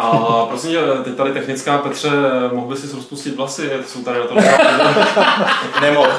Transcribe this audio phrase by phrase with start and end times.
[0.00, 2.10] A prosím tě, teď tady technická Petře,
[2.52, 4.34] mohl by si rozpustit vlasy, jsou tady na to.
[5.80, 6.10] Nemohl.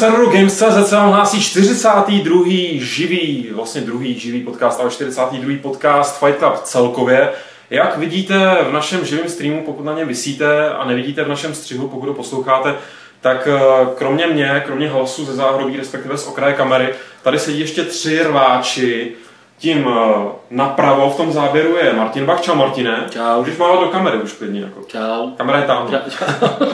[0.00, 2.44] Serveru Games.cz se vám hlásí 42.
[2.74, 5.54] živý, vlastně druhý živý podcast, ale 42.
[5.62, 7.30] podcast Fight Club celkově.
[7.70, 11.88] Jak vidíte v našem živém streamu, pokud na něm vysíte a nevidíte v našem střihu,
[11.88, 12.74] pokud ho posloucháte,
[13.20, 13.60] tak eh,
[13.98, 16.88] kromě mě, kromě hlasu ze záhrobí, respektive z okraje kamery,
[17.22, 19.12] tady sedí ještě tři rváči.
[19.60, 22.40] Tím eh, napravo v tom záběru je Martin Bach.
[22.40, 23.06] Čau Martine.
[23.10, 23.38] Čau.
[23.38, 24.60] Můžeš mávat do kamery už klidně.
[24.60, 24.80] Jako.
[24.86, 25.30] Čau.
[25.36, 25.88] Kamera je tam.
[25.90, 26.10] Čau.
[26.10, 26.66] čau.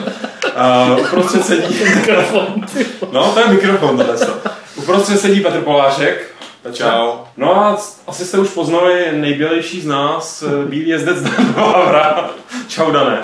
[0.93, 1.83] Uh, uprostřed sedí...
[1.95, 2.65] Mikrofon.
[3.11, 4.15] No, to je mikrofon tohle.
[4.75, 6.35] Uprostřed sedí Petr Polášek.
[6.73, 7.13] Čau.
[7.37, 12.29] No a asi jste už poznali nejbělejší z nás, eh, bílý jezdec Dan Vávra.
[12.67, 13.17] Čau, Dané.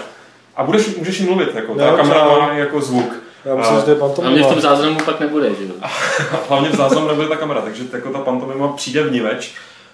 [0.56, 2.42] A budeš, můžeš jim mluvit, jako, ta Jo, kamera čau.
[2.42, 3.23] má jako zvuk.
[3.46, 4.32] Já myslím, A- že to je pantomima.
[4.32, 5.72] A mě v tom záznamu pak nebude, že jo?
[6.50, 9.52] Hlavně v záznamu nebude ta kamera, takže jako ta pantomima přijde vniveč.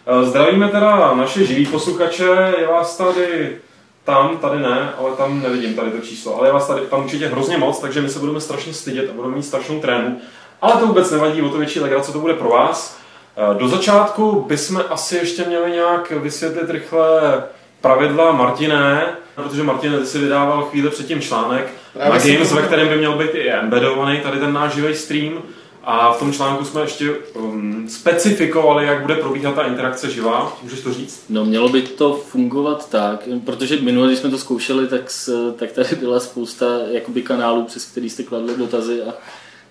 [0.08, 3.58] Eh, Zdravíme teda naše živý posluchače, je vás tady
[4.04, 7.28] tam, tady ne, ale tam nevidím tady to číslo, ale je vás tady tam určitě
[7.28, 10.22] hrozně moc, takže my se budeme strašně stydět a budeme mít strašnou trému.
[10.62, 12.98] Ale to vůbec nevadí, o to větší legrace to bude pro vás.
[13.38, 17.44] Eh, Do začátku bychom asi ještě měli nějak vysvětlit rychle
[17.82, 19.06] pravidla Martiné,
[19.36, 23.18] protože Martin ty si vydával chvíli předtím článek Právě na Games, ve kterém by měl
[23.18, 25.42] být i embedovaný tady ten náš živý stream.
[25.84, 30.58] A v tom článku jsme ještě um, specifikovali, jak bude probíhat ta interakce živá.
[30.64, 31.26] Můžeš to říct?
[31.30, 35.72] No mělo by to fungovat tak, protože minule, když jsme to zkoušeli, tak, s, tak
[35.72, 39.14] tady byla spousta jakoby kanálů, přes který jste kladli dotazy a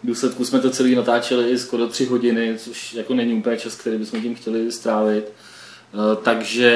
[0.02, 3.74] v důsledku jsme to celý natáčeli i skoro tři hodiny, což jako není úplně čas,
[3.74, 5.24] který bychom tím chtěli strávit.
[5.94, 6.70] Eh, Takže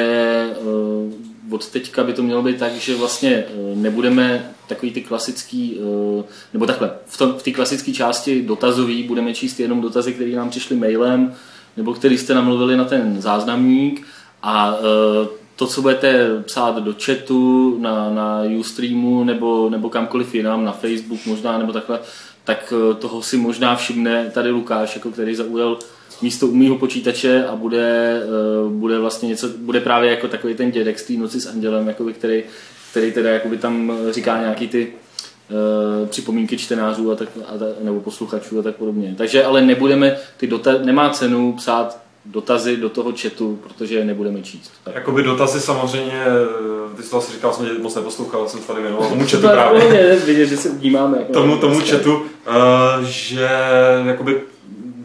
[0.50, 5.78] eh, od teďka by to mělo být tak, že vlastně eh, nebudeme takový ty klasický,
[5.80, 10.30] eh, nebo takhle, v, tom, v té klasické části dotazový budeme číst jenom dotazy, které
[10.30, 11.34] nám přišly mailem,
[11.76, 14.06] nebo který jste namluvili na ten záznamník.
[14.42, 20.64] A eh, to, co budete psát do chatu, na, na Ustreamu nebo, nebo kamkoliv jinam,
[20.64, 22.00] na Facebook možná, nebo takhle,
[22.44, 25.78] tak eh, toho si možná všimne tady Lukáš, jako který zaujal
[26.22, 28.22] místo u mýho počítače a bude,
[28.68, 32.12] bude vlastně něco, bude právě jako takový ten dědek z té noci s andělem, jakoby,
[32.12, 32.44] který,
[32.92, 34.92] který teda jakoby tam říká nějaký ty
[35.50, 39.14] eh, připomínky čtenářů a tak, a ta, nebo posluchačů a tak podobně.
[39.18, 44.42] Takže ale nebudeme, ty dota, nemá cenu psát dotazy do toho chatu, protože je nebudeme
[44.42, 44.72] číst.
[44.84, 44.94] Tak.
[44.94, 46.22] Jakoby dotazy samozřejmě,
[46.96, 49.48] ty jsi to asi říkal, jsem tě moc neposlouchal, jsem se tady věnoval tomu chatu
[49.48, 49.80] právě.
[49.80, 50.16] právě.
[50.16, 51.18] vidět, že se vnímáme.
[51.20, 52.24] Jako Tomu, tomu chatu, uh,
[53.02, 53.48] že
[54.06, 54.40] jakoby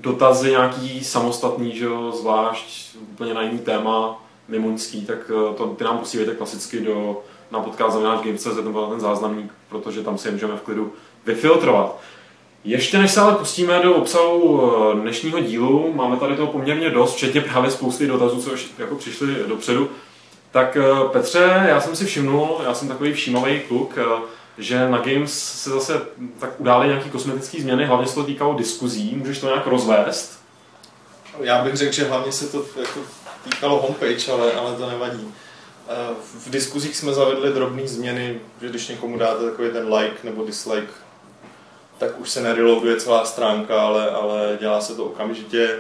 [0.01, 5.83] dotazy nějaký samostatný, že jo, zvlášť úplně na jiný téma, mimoňský, tak eh, to, ty
[5.83, 10.31] nám posílejte klasicky do, na podcast Games.cz nebo na ten záznamník, protože tam si je
[10.31, 10.93] můžeme v klidu
[11.25, 11.99] vyfiltrovat.
[12.63, 17.15] Ještě než se ale pustíme do obsahu eh, dnešního dílu, máme tady toho poměrně dost,
[17.15, 19.89] včetně právě spousty dotazů, co už jako přišly dopředu.
[20.51, 24.21] Tak eh, Petře, já jsem si všimnul, já jsem takový všímavý kluk, eh,
[24.57, 26.01] že na Games se zase
[26.39, 29.15] tak udály nějaké kosmetické změny, hlavně se to týkalo diskuzí.
[29.15, 30.39] Můžeš to nějak rozvést?
[31.39, 32.99] Já bych řekl, že hlavně se to jako
[33.43, 35.33] týkalo homepage, ale, ale to nevadí.
[35.89, 36.15] Eh,
[36.45, 40.91] V diskuzích jsme zavedli drobné změny, že když někomu dáte takový ten like nebo dislike,
[41.97, 45.79] tak už se nereloaduje celá stránka, ale, ale dělá se to okamžitě.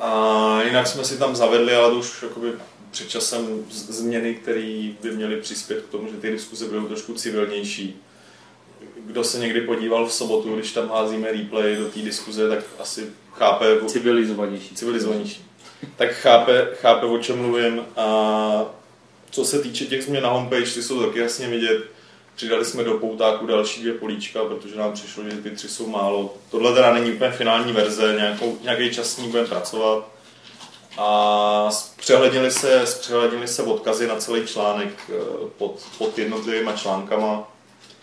[0.00, 2.52] A jinak jsme si tam zavedli, ale to už jakoby
[2.90, 8.00] před časem změny, které by měly přispět k tomu, že ty diskuze budou trošku civilnější.
[9.06, 13.06] Kdo se někdy podíval v sobotu, když tam házíme replay do té diskuze, tak asi
[13.32, 14.74] chápe, Civilizovanější.
[14.74, 15.44] civilizovanější.
[15.96, 17.80] Tak chápe, chápe, o čem mluvím.
[17.96, 18.64] A
[19.32, 21.84] co se týče těch změn na homepage, ty jsou taky jasně vidět.
[22.36, 26.34] Přidali jsme do poutáku další dvě políčka, protože nám přišlo, že ty tři jsou málo.
[26.50, 30.08] Tohle teda není úplně finální verze, nějakou, nějaký čas s ní budeme pracovat.
[30.98, 35.12] A zpřehlednili se, zpřehlednili se odkazy na celý článek eh,
[35.58, 37.52] pod, pod jednotlivýma článkama.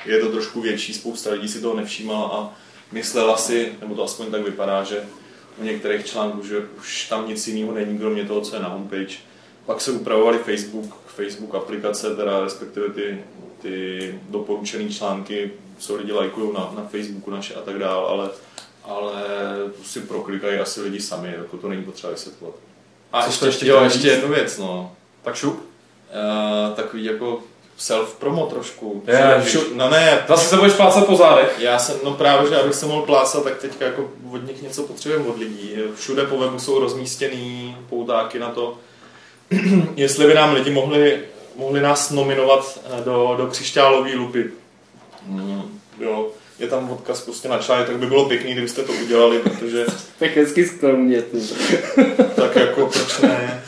[0.06, 2.54] Je to trošku větší, spousta lidí si toho nevšímala a
[2.92, 5.06] myslela si, nebo to aspoň tak vypadá, že
[5.58, 9.16] u některých článků, že už tam nic jiného není, kromě toho, co je na homepage.
[9.66, 13.18] Pak se upravovaly Facebook, Facebook aplikace, teda respektive ty,
[13.62, 18.30] ty doporučené články, co lidi lajkují na, na Facebooku naše a tak dále, ale,
[18.84, 19.14] ale
[19.78, 22.56] tu si proklikají asi lidi sami, jako to není potřeba vysvětlovat.
[23.14, 24.92] A Co ještě, ještě jo, ještě jednu věc, no.
[25.24, 25.54] Tak šup.
[25.60, 27.40] Uh, takový jako
[27.80, 29.04] self-promo trošku.
[29.08, 29.56] Ježiš.
[29.56, 31.56] Všu- no ne, Zase se budeš plácat po zádech.
[31.60, 34.84] já jsem, no právě, že abych se mohl plácat, tak teďka jako od nich něco
[34.84, 35.76] potřebujeme od lidí.
[35.96, 38.78] Všude po webu jsou rozmístěný poutáky na to,
[39.96, 41.20] jestli by nám lidi mohli,
[41.56, 44.46] mohli nás nominovat eh, do, do křišťálové lupy.
[45.26, 49.40] Mm, jo, je tam odkaz prostě na článek, tak by bylo pěkný, kdybyste to udělali,
[49.40, 49.86] protože
[50.20, 51.24] Tak hezky skromně.
[52.36, 53.64] tak jako proč ne?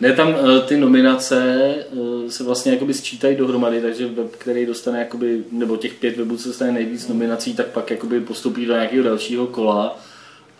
[0.00, 1.44] Ne, tam eh, ty nominace
[1.76, 6.36] eh, se vlastně jakoby sčítají dohromady, takže web, který dostane jakoby, nebo těch pět webů,
[6.36, 10.00] co dostane nejvíc nominací, tak pak jakoby postupí do nějakého dalšího kola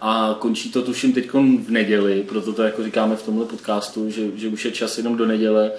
[0.06, 4.23] a končí to tuším teď v neděli, proto to jako říkáme v tomhle podcastu, že,
[4.35, 5.73] že už je čas jenom do neděle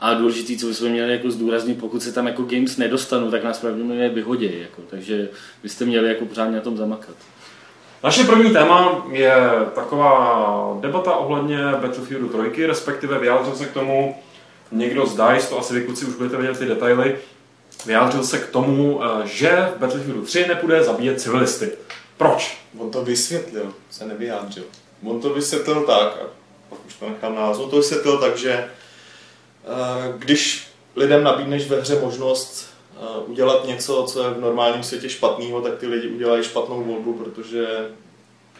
[0.00, 3.58] a důležitý, co bychom měli jako zdůraznit, pokud se tam jako games nedostanou, tak nás
[3.58, 5.28] pravděpodobně vyhodí, jako, takže
[5.62, 7.14] byste měli jako pořádně na tom zamakat.
[8.04, 9.36] Naše první téma je
[9.74, 14.16] taková debata ohledně Battlefieldu 3, respektive vyjádřil se k tomu
[14.72, 17.16] někdo z DICE, to asi vy kluci už budete vědět ty detaily,
[17.86, 21.72] vyjádřil se k tomu, eh, že v Battlefieldu 3 nepůjde zabíjet civilisty.
[22.16, 22.58] Proč?
[22.78, 24.64] On to vysvětlil, se nevyjádřil.
[25.04, 26.26] On to vysvětlil tak, a
[26.70, 28.68] pak už to nechám on to vysvětlil tak, že eh,
[30.18, 30.66] když
[30.96, 35.78] lidem nabídneš ve hře možnost eh, udělat něco, co je v normálním světě špatného, tak
[35.78, 37.88] ty lidi udělají špatnou volbu, protože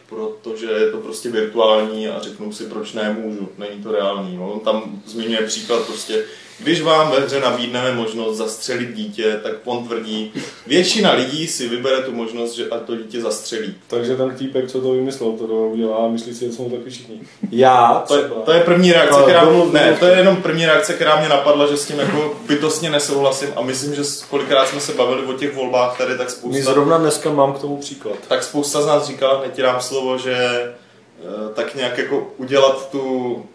[0.08, 4.36] protože je to prostě virtuální a řeknou si, proč nemůžu, není to reální.
[4.36, 6.24] No, on tam zmiňuje příklad prostě,
[6.58, 10.32] když vám ve hře nabídneme možnost zastřelit dítě, tak on tvrdí,
[10.66, 13.74] většina lidí si vybere tu možnost, že a to dítě zastřelí.
[13.86, 17.20] Takže ten týpek, co to vymyslel, to udělá a myslí si, že jsou taky všichni.
[17.50, 20.92] Já To je, to je první reakce, která, domluv- ne, to je jenom první reakce,
[20.94, 24.80] která mě napadla, že s tím jako bytostně nesouhlasím a myslím, že s- kolikrát jsme
[24.80, 28.16] se bavili o těch volbách tady, tak My spousta, zrovna dneska mám k tomu příklad.
[28.28, 32.90] tak spousta z nás říkala, hned ti dám slovo, že eh, tak nějak jako udělat
[32.90, 33.46] tu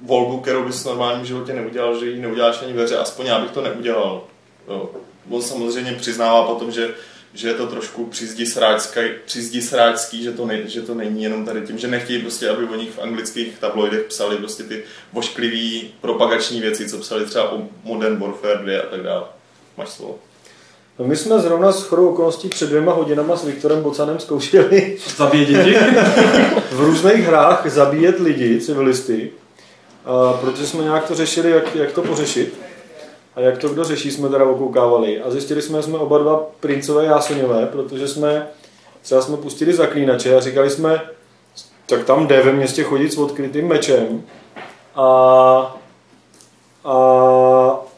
[0.00, 3.40] volbu, kterou bys v normálním životě neudělal, že ji neuděláš ani ve hře, aspoň já
[3.40, 4.24] bych to neudělal.
[4.68, 4.90] Jo.
[5.30, 6.94] On samozřejmě přiznává potom, že
[7.36, 11.78] že je to trošku přizdisráčský, přizdisráčský že, to ne, že to není jenom tady tím,
[11.78, 14.82] že nechtějí prostě, aby o nich v anglických tabloidech psali prostě ty
[15.12, 19.24] vošklivý propagační věci, co psali třeba o Modern Warfare 2 a tak dále.
[19.78, 20.18] Máš slovo.
[20.98, 25.48] No my jsme zrovna s chodou okolností před dvěma hodinama s Viktorem Bocanem zkoušeli Zabíjet
[25.48, 25.76] děti?
[26.72, 29.32] v různých hrách zabíjet lidi, civilisty,
[30.06, 32.60] a protože jsme nějak to řešili, jak, jak to pořešit.
[33.36, 35.22] A jak to kdo řeší, jsme teda okoukávali.
[35.22, 38.46] A zjistili jsme, že jsme oba dva princové jásoňové, protože jsme
[39.02, 41.00] třeba jsme pustili zaklínače a říkali jsme,
[41.86, 44.22] tak tam jde ve městě chodit s odkrytým mečem.
[44.94, 45.76] A,
[46.84, 46.96] a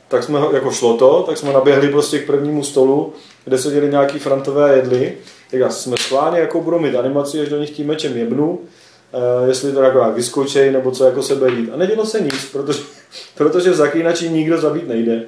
[0.09, 3.13] tak jsme, jako šlo to, tak jsme naběhli prostě k prvnímu stolu,
[3.45, 5.17] kde seděli nějaký frantové a jedli.
[5.51, 8.61] Tak jsme schválně, jako budou mít animaci, až do nich tím mečem jebnu,
[9.13, 11.71] eh, jestli to jako jak vyskočej, nebo co jako sebe dít.
[11.75, 12.81] A nedělo se nic, protože,
[13.35, 15.23] protože v zaklínači nikdo zabít nejde.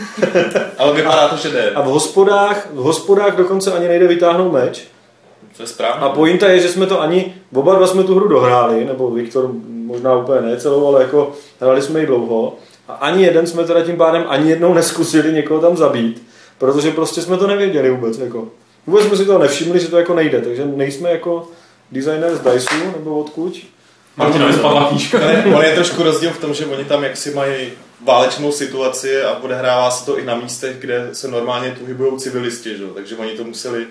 [0.78, 1.70] Ale vypadá to, že jde.
[1.70, 4.82] A v hospodách, v hospodách dokonce ani nejde vytáhnout meč.
[5.56, 6.06] To je správně.
[6.06, 9.50] A pointa je, že jsme to ani, oba dva jsme tu hru dohráli, nebo Viktor
[9.68, 12.56] možná úplně ne celou, ale jako hráli jsme ji dlouho.
[12.88, 16.22] A ani jeden jsme teda tím pádem ani jednou neskusili někoho tam zabít,
[16.58, 18.18] protože prostě jsme to nevěděli vůbec.
[18.18, 18.48] Jako.
[18.86, 21.48] Vůbec jsme si toho nevšimli, že to jako nejde, takže nejsme jako
[21.92, 23.66] designer z Diceu nebo odkud.
[24.16, 25.18] Martina spadla knížka.
[25.18, 29.38] Ne, on je trošku rozdíl v tom, že oni tam jaksi mají válečnou situaci a
[29.42, 32.82] odehrává se to i na místech, kde se normálně pohybují civilisti, že?
[32.82, 32.90] jo.
[32.94, 33.86] takže oni to museli,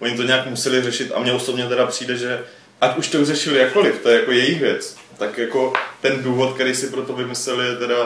[0.00, 2.40] oni to nějak museli řešit a mně osobně teda přijde, že
[2.80, 6.74] ať už to řešili jakkoliv, to je jako jejich věc, tak jako ten důvod, který
[6.74, 7.96] si pro to vymysleli, teda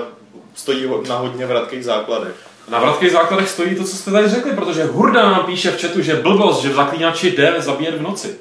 [0.54, 2.34] stojí na hodně vratkých základech.
[2.68, 6.02] Na vratkých základech stojí to, co jste tady řekli, protože Hurda nám píše v chatu,
[6.02, 8.38] že blbost, že v zaklínači jde zabíjet v noci.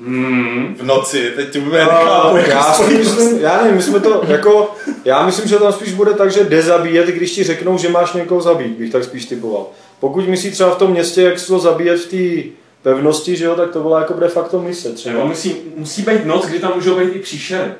[0.00, 0.74] Hmm.
[0.78, 4.74] V noci, teď ti bude A já, si myslím, já nevím, my jsme to jako,
[5.04, 8.12] já myslím, že tam spíš bude tak, že jde zabíjet, když ti řeknou, že máš
[8.12, 9.66] někoho zabít, bych tak spíš typoval.
[10.00, 12.50] Pokud myslí třeba v tom městě, jak se to zabíjet v té
[12.82, 15.14] pevnosti, že jo, tak to byla jako de facto mise třeba.
[15.14, 17.70] Nebo musí, musí být noc, kdy tam můžou být i příšery.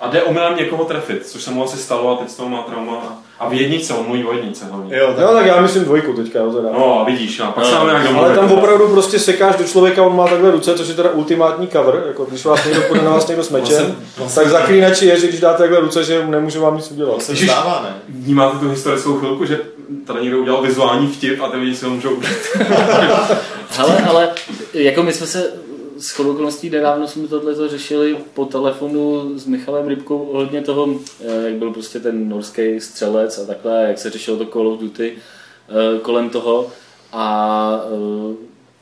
[0.00, 2.62] A jde omylem někoho trefit, což se mu asi stalo a teď z toho má
[2.62, 3.22] trauma.
[3.38, 4.96] A v jednice, on mluví o jednice hlavně.
[4.96, 6.68] Jo, tak No tak já myslím dvojku teďka, jo, teda.
[6.72, 9.64] No a vidíš, a pak No, se nám nějak Ale tam opravdu prostě sekáš do
[9.64, 13.04] člověka, on má takhle ruce, což je teda ultimátní cover, jako když vás někdo půjde
[13.04, 13.96] na vás někdo s mečem,
[14.34, 17.22] tak zaklínači je, že když dáte takhle ruce, že nemůže vám nic to udělat.
[17.22, 17.50] se Ježiš.
[17.50, 17.94] stává, ne?
[18.08, 19.60] Vnímáte tu historickou chvilku, že
[20.06, 22.38] tady někdo udělal vizuální vtip a ty lidi si ho můžou užít.
[23.78, 24.28] Ale, ale
[24.74, 25.52] jako my jsme se
[25.98, 31.54] s okolností nedávno jsme tohle řešili po telefonu s Michalem Rybkou ohledně toho, eh, jak
[31.54, 35.98] byl prostě ten norský střelec a takhle, jak se řešilo to Call of Duty eh,
[36.00, 36.72] kolem toho.
[37.12, 38.36] A eh,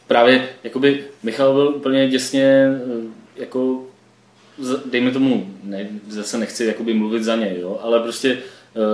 [0.07, 2.69] právě jakoby Michal byl úplně děsně
[3.37, 3.83] jako
[4.85, 8.39] dejme tomu, ne, zase nechci jakoby mluvit za něj, jo, ale prostě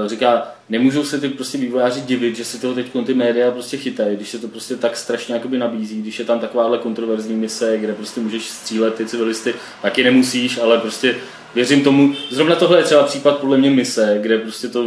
[0.06, 4.16] říká, nemůžou se ty prostě vývojáři divit, že se toho teď ty média prostě chytají,
[4.16, 7.92] když se to prostě tak strašně jakoby nabízí, když je tam takováhle kontroverzní mise, kde
[7.94, 11.16] prostě můžeš střílet ty civilisty, taky nemusíš, ale prostě
[11.54, 14.86] věřím tomu, zrovna tohle je třeba případ podle mě mise, kde prostě to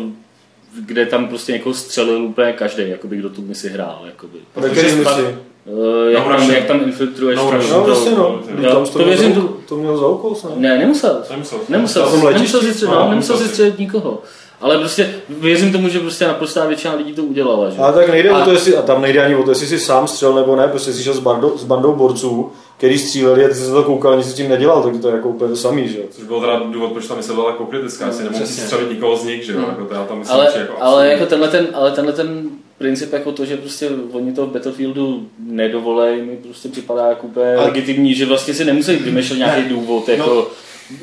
[0.80, 4.02] kde tam prostě někoho střelil úplně každý, jakoby, kdo tu misi hrál.
[4.06, 4.38] Jakoby.
[4.72, 5.22] Které misi?
[5.66, 7.52] Uh, jak, No, tam, jak tam infiltruješ No.
[7.72, 9.98] No vlastně no, To- Vždyť tam to, to měl věřím, za to- úkol- to měl
[9.98, 10.58] za úkol snad.
[10.58, 11.24] Ne, nemusel.
[11.32, 11.60] Nemusel.
[11.70, 12.54] Nemusel, Na tom nemusel, letišti?
[12.54, 13.48] nemusel si střelit, No, no, nemusel si nemusel.
[13.54, 14.24] střelit nikoho.
[14.62, 17.70] Ale prostě věřím tomu, že prostě naprostá většina lidí to udělala.
[17.70, 17.78] Že?
[17.78, 19.80] Ale tak nejde A- o to, jestli, a tam nejde ani o to, jestli jsi
[19.80, 23.48] sám střel nebo ne, prostě jsi šel s bandou, s bandou borců, který stříleli a
[23.48, 25.56] ty jsi se to koukal, nic s tím nedělal, tak to je jako úplně to
[25.58, 26.04] samý, že jo.
[26.12, 28.64] Což byl teda důvod, proč ta mise byla jako kritická, jestli nemohl přesně.
[28.64, 29.68] střelit nikoho z nich, že jo, Hmm.
[29.70, 32.14] jako to já tam myslím, ale, že jako ale, absolutně- jako tenhle ten, ale tenhle
[32.14, 37.28] ten princip jako to, že prostě oni to v Battlefieldu nedovolej, mi prostě připadá jako
[37.28, 40.46] úplně Ale- legitimní, že vlastně si nemusí vymýšlet nějaký důvod, jako, No,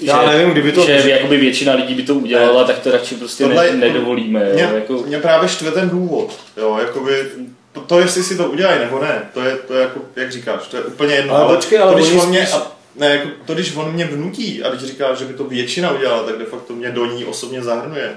[0.01, 3.45] já nevím, kdyby to- že jakoby většina lidí by to udělala, tak to radši prostě
[3.45, 4.41] Tohle ne, nedovolíme.
[4.49, 7.27] Jo, Mě, jako, mě právě štve ten důvod, jo, jakoby,
[7.73, 10.69] to, to, jestli si to udělají nebo ne, to je, to je jako, jak říkáš,
[10.69, 11.35] to je úplně jedno.
[11.35, 14.05] Ale počkej, ale to, když on mě, spíš- a, ne, jako, to, když on mě
[14.05, 17.25] vnutí a když říká, že by to většina udělala, tak de facto mě do ní
[17.25, 18.11] osobně zahrnuje.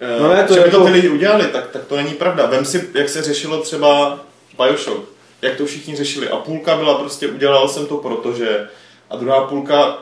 [0.00, 2.12] Eh, No ne, to že by to jako- ty lidi udělali, tak, tak to není
[2.12, 2.46] pravda.
[2.46, 4.20] Vem si, jak se řešilo třeba
[4.62, 5.08] Bioshock,
[5.42, 6.28] jak to všichni řešili.
[6.28, 8.68] A půlka byla prostě, udělal jsem to protože,
[9.10, 9.98] a druhá půlka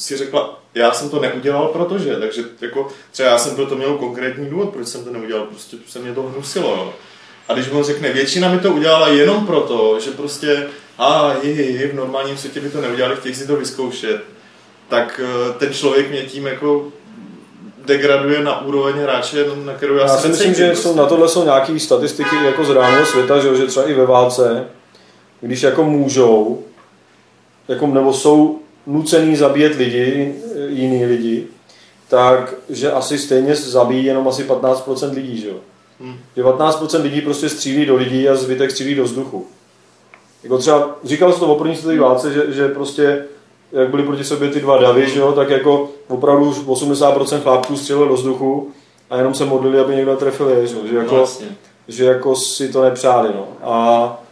[0.00, 4.50] si řekla, já jsem to neudělal protože, takže jako třeba já jsem proto měl konkrétní
[4.50, 6.92] důvod, proč jsem to neudělal, prostě se mě to hnusilo, jo.
[7.48, 10.66] A když on řekne, většina mi to udělala jenom proto, že prostě,
[10.98, 14.20] a hi, hi, hi, v normálním světě by to neudělali, chtějí si to vyzkoušet,
[14.88, 16.92] tak eh, ten člověk mě tím jako
[17.84, 20.82] degraduje na úroveň hráče, na kterou já, Já si myslím, že prostě.
[20.82, 24.06] jsou, na tohle jsou nějaké statistiky jako z reálného světa, že, že třeba i ve
[24.06, 24.66] válce,
[25.40, 26.64] když jako můžou,
[27.68, 30.34] jako, nebo jsou nucený zabíjet lidi,
[30.68, 31.46] jiný lidi,
[32.08, 35.56] tak že asi stejně zabíjí jenom asi 15% lidí, že jo.
[36.00, 36.14] Hmm.
[36.36, 39.46] Že 15% lidí prostě střílí do lidí a zbytek střílí do vzduchu.
[40.42, 43.24] Jako třeba, říkal jsem to o první světové válce, že, že prostě
[43.72, 47.76] jak byly proti sobě ty dva davy, že jo, tak jako opravdu už 80% chlapců
[47.76, 48.70] střílelo do vzduchu
[49.10, 51.46] a jenom se modlili, aby někdo trefil je, že, jo, že jako, No, jasně.
[51.88, 53.48] že jako si to nepřáli, no.
[53.62, 54.22] A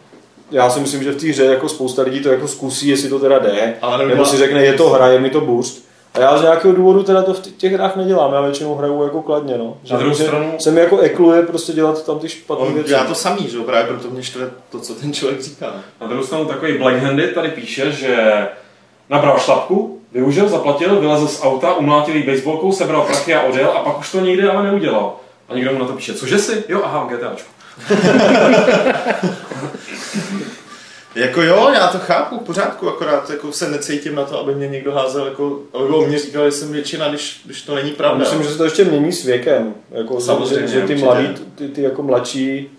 [0.50, 3.18] já si myslím, že v té hře jako spousta lidí to jako zkusí, jestli to
[3.18, 5.88] teda jde, Ale nebo si řekne, je to hra, je mi to boost.
[6.14, 9.22] A já z nějakého důvodu teda to v těch hrách nedělám, já většinou hraju jako
[9.22, 9.76] kladně, no.
[9.84, 12.88] Že, Na druhou stranu- se mi jako ekluje prostě dělat tam ty špatné On věci.
[12.88, 15.72] dělá to samý, že jo, právě proto mě štve to, co ten člověk říká.
[16.00, 18.46] Na druhou stranu takový Black Handed tady píše, že
[19.10, 23.78] nabral šlapku, využil, zaplatil, vylezl z auta, umlátil jí baseballkou, sebral prachy a odjel a
[23.82, 25.16] pak už to nikdy ale neudělal.
[25.48, 26.64] A někdo mu na to píše, cože si?
[26.68, 27.48] Jo, aha, GTAčku.
[31.18, 34.68] Jako jo, já to chápu, v pořádku, akorát jako se necítím na to, aby mě
[34.68, 38.18] někdo házel, jako, aby o mě říkal, že jsem většina, když, když to není pravda.
[38.18, 39.74] myslím, že se to ještě mění s věkem.
[39.90, 42.70] Jako, Samozřejmě, že, že ty mladí, ty, ty jako mladší,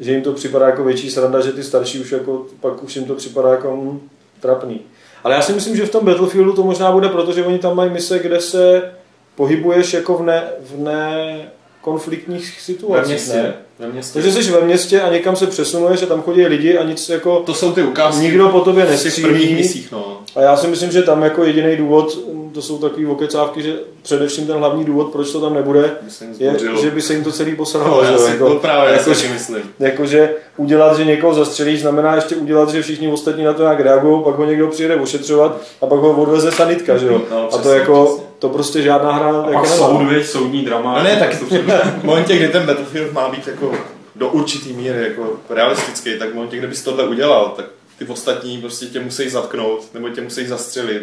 [0.00, 3.04] že jim to připadá jako větší sranda, že ty starší už jako, pak už jim
[3.04, 4.00] to připadá jako mm,
[4.40, 4.80] trapný.
[5.24, 7.90] Ale já si myslím, že v tom Battlefieldu to možná bude, protože oni tam mají
[7.90, 8.92] mise, kde se
[9.34, 11.38] pohybuješ jako v ne, v ne
[11.80, 13.06] konfliktních ve situacích.
[13.06, 13.36] městě.
[13.36, 13.54] Ne?
[13.78, 14.12] Ve městě.
[14.22, 17.40] Takže jsi ve městě a někam se přesunuješ a tam chodí lidi a nic jako
[17.46, 19.54] To jsou ty ukázky nikdo po tobě v těch prvních nestřílí.
[19.54, 20.20] misích, no.
[20.36, 22.18] A já si myslím, že tam jako jediný důvod,
[22.54, 26.56] to jsou takový okecávky, že především ten hlavní důvod, proč to tam nebude, Myslím, je,
[26.82, 28.02] že by se jim to celý No, posralo.
[28.02, 29.62] já že jo, si to právě, já si jako, myslím.
[29.78, 34.24] jakože udělat, že někoho zastřelíš, znamená ještě udělat, že všichni ostatní na to nějak reagují,
[34.24, 37.22] pak ho někdo přijede ošetřovat a pak ho odveze sanitka, že jo.
[37.30, 38.27] No, a to přesně, jako, přesně.
[38.38, 39.76] To prostě žádná hra A jako pak nemá.
[39.76, 40.98] soud, viď, soudní drama.
[40.98, 41.80] No ne, tak to přijde.
[42.00, 43.72] v momentě, kdy ten Battlefield má být jako
[44.16, 47.66] do určitý míry jako realistický, tak v momentě, kdybys tohle udělal, tak
[47.98, 51.02] ty ostatní prostě tě musí zatknout, nebo tě musí zastřelit.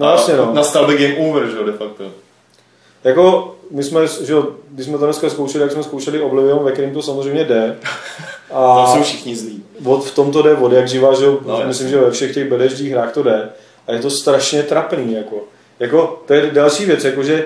[0.00, 0.50] No A jasně, no.
[0.54, 2.04] Nastal by game over, že jo, de facto.
[3.04, 6.72] Jako, my jsme, že jo, když jsme to dneska zkoušeli, jak jsme zkoušeli Oblivion, ve
[6.72, 7.76] kterém to samozřejmě jde.
[8.52, 9.62] A Tam jsou všichni zlí.
[9.84, 12.34] od, v tom to jde od jak živá, že jo, No, myslím, že ve všech
[12.34, 13.48] těch bedeždích hrách to jde.
[13.86, 15.36] A je to strašně trapný, jako.
[15.80, 17.44] Jako, to je další věc, jako, že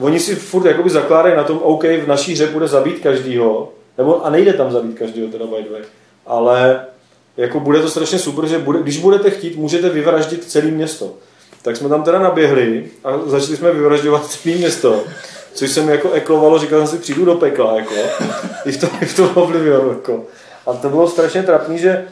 [0.00, 4.26] oni si furt jakoby zakládají na tom, OK, v naší hře bude zabít každýho, nebo,
[4.26, 5.82] a nejde tam zabít každýho, teda by the way,
[6.26, 6.84] ale
[7.36, 11.14] jako bude to strašně super, že bude, když budete chtít, můžete vyvraždit celé město.
[11.62, 15.04] Tak jsme tam teda naběhli a začali jsme vyvražďovat celé město.
[15.54, 17.94] Což se mi jako eklovalo, říkal jsem si, přijdu do pekla, jako.
[18.64, 20.24] I v tom, i v tom Oblivionu, jako.
[20.66, 22.04] A to bylo strašně trapný, že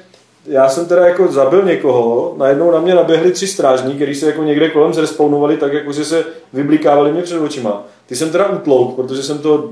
[0.49, 4.43] já jsem teda jako zabil někoho, najednou na mě naběhli tři strážní, kteří se jako
[4.43, 7.85] někde kolem zrespawnovali, tak jako že se vyblikávali mě před očima.
[8.07, 9.71] Ty jsem teda utlouk, protože jsem to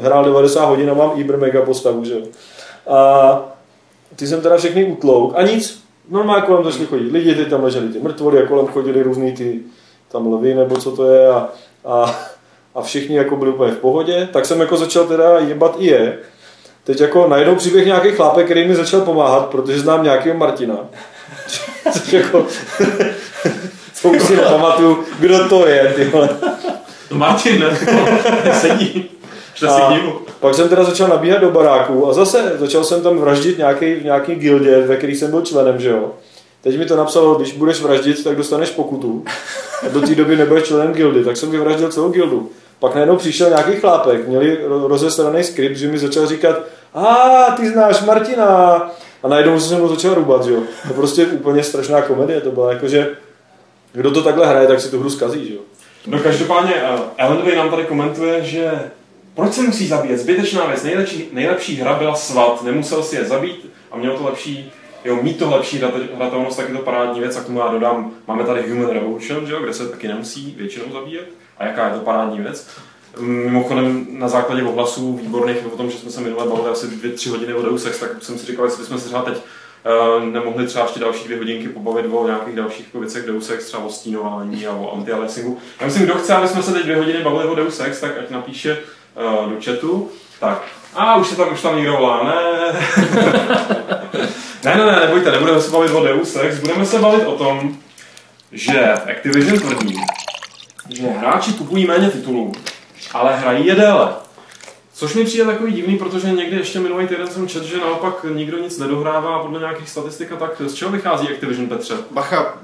[0.00, 2.14] hrál 90 hodin a mám Iber mega postavu, že.
[2.86, 3.40] A
[4.16, 5.84] ty jsem teda všechny utlouk a nic.
[6.10, 9.60] Normálně kolem začali chodit lidi, ty tam leželi ty mrtvoly a kolem chodili různý ty
[10.12, 11.48] tam lvy nebo co to je a,
[11.84, 12.14] a
[12.74, 16.18] a všichni jako byli úplně v pohodě, tak jsem jako začal teda jebat i je.
[16.84, 20.76] Teď jako najednou přiběh nějaký chlápek, který mi začal pomáhat, protože znám nějakého Martina.
[21.92, 22.46] Což jako...
[23.94, 26.28] co už si nepamatuju, kdo to je, ty vole.
[27.08, 27.78] To Martin, ne?
[28.60, 29.10] Sedí.
[29.68, 30.00] A
[30.40, 34.04] pak jsem teda začal nabíhat do baráku a zase začal jsem tam vraždit nějaký, v
[34.04, 36.12] nějaký gildě, ve který jsem byl členem, že jo.
[36.62, 39.24] Teď mi to napsalo, když budeš vraždit, tak dostaneš pokutu.
[39.86, 42.50] A do té doby nebudeš členem gildy, tak jsem vyvraždil celou gildu.
[42.78, 46.56] Pak najednou přišel nějaký chlápek, měli ro- rozesraný skript, že mi začal říkat,
[46.94, 47.04] a
[47.56, 48.90] ty znáš Martina.
[49.22, 50.60] A najednou jsem mu začal rubat, že jo.
[50.88, 53.16] To prostě úplně strašná komedie, to byla jako, že
[53.92, 55.60] kdo to takhle hraje, tak si tu hru zkazí, že jo.
[56.06, 58.70] No každopádně uh, Elendway nám tady komentuje, že
[59.34, 60.18] proč se musí zabíjet?
[60.20, 60.82] Zbytečná věc.
[60.82, 62.62] Nejlepší, nejlepší hra byla svat.
[62.62, 64.72] Nemusel si je zabít a měl to lepší,
[65.04, 67.36] jo, mít to lepší hrate- hratelnost, tak je to parádní věc.
[67.36, 70.54] A k tomu já dodám, máme tady Human Revolution, že jo, kde se taky nemusí
[70.58, 71.28] většinou zabíjet.
[71.58, 72.68] A jaká je to parádní věc?
[73.20, 77.28] Mimochodem na základě ohlasů výborných o tom, že jsme se minule bavili asi dvě, tři
[77.28, 79.34] hodiny o Deus Ex, tak jsem si říkal, jestli bychom se třeba teď
[79.84, 83.66] eh, nemohli třeba ještě další dvě hodinky pobavit o nějakých dalších jako věcech Deus Ex,
[83.66, 85.56] třeba o stínování a o anti-aliasingu.
[85.80, 88.18] Já myslím, kdo chce, aby jsme se teď dvě hodiny bavili o Deus Ex, tak
[88.18, 88.78] ať napíše
[89.16, 90.10] uh, do chatu.
[90.40, 90.62] Tak,
[90.94, 92.34] a už se tam, už tam někdo volá, ne.
[94.64, 97.76] ne, ne, ne, nebojte, nebudeme se bavit o Deus Ex, budeme se bavit o tom,
[98.52, 99.96] že Activision tvrdí,
[100.88, 102.52] že hráči kupují méně titulů,
[103.12, 104.14] ale hrají je déle.
[104.92, 108.58] Což mi přijde takový divný, protože někdy ještě minulý týden jsem četl, že naopak nikdo
[108.58, 110.50] nic nedohrává podle nějakých statistik a tak.
[110.66, 111.94] Z čeho vychází Activision Petře?
[112.10, 112.54] Bacha,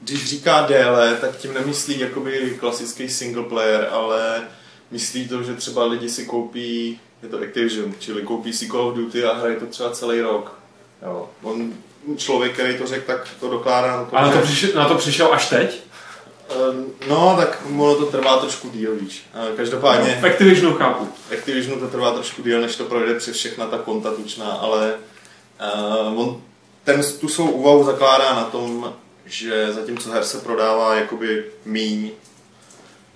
[0.00, 4.42] když říká déle, tak tím nemyslí jakoby klasický single player, ale
[4.90, 8.94] myslí to, že třeba lidi si koupí, je to Activision, čili koupí si Call of
[8.96, 10.58] Duty a hraje to třeba celý rok.
[11.02, 11.28] Jo.
[11.42, 11.72] On,
[12.16, 14.88] člověk, který to řekl, tak to dokládá na to, A na to, že- přišel, na
[14.88, 15.80] to přišel až teď?
[16.50, 19.22] Ehm, No, tak ono to trvá trošku díl, víš.
[19.56, 21.08] Každopádně V Activisionu chápu.
[21.38, 24.94] Activisionu to trvá trošku díl, než to projde přes všechna ta konta tučná, ale
[26.12, 26.42] uh, on
[26.84, 32.10] ten, tu svou úvahu zakládá na tom, že zatímco her se prodává jakoby míň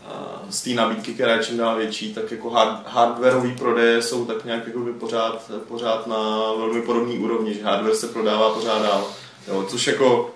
[0.07, 4.25] uh, z té nabídky, která je čím dál větší, tak jako hard, hardwareový prodeje jsou
[4.25, 9.06] tak nějak jakoby pořád, pořád na velmi podobné úrovni, že hardware se prodává pořád dál.
[9.49, 10.33] Jo, což jako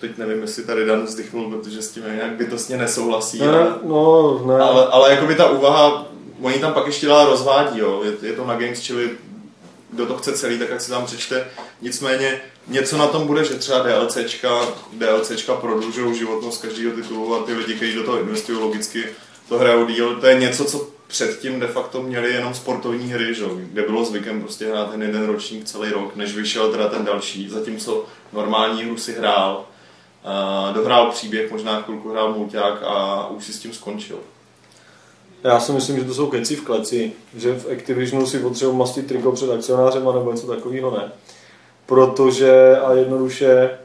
[0.00, 3.38] teď nevím, jestli tady Dan vzdychnul, protože s tím nějak bytostně nesouhlasí.
[3.38, 4.58] Ne, ale- no, ne.
[4.58, 6.06] ale, ale jako by ta úvaha,
[6.42, 8.02] oni tam pak ještě dál rozvádí, jo.
[8.04, 9.10] Je, je to na Games, čili
[9.90, 11.46] kdo to chce celý, tak ať si tam přečte.
[11.82, 14.60] Nicméně něco na tom bude, že třeba DLCčka,
[14.92, 19.04] DLCčka prodlužují životnost každého titulu a ty lidi, kteří do toho investují logicky,
[19.48, 20.16] to hrajou díl.
[20.20, 23.44] To je něco, co předtím de facto měli jenom sportovní hry, že?
[23.72, 27.48] kde bylo zvykem prostě hrát ten jeden ročník celý rok, než vyšel teda ten další,
[27.48, 29.64] zatímco normální hru si hrál,
[30.72, 34.18] dohrál příběh, možná chvilku hrál mulťák a už si s tím skončil.
[35.44, 39.06] Já si myslím, že to jsou keci v kleci, že v Activisionu si potřebují mastit
[39.06, 41.12] triko před akcionářem nebo něco takového ne.
[41.86, 43.78] Protože a jednoduše,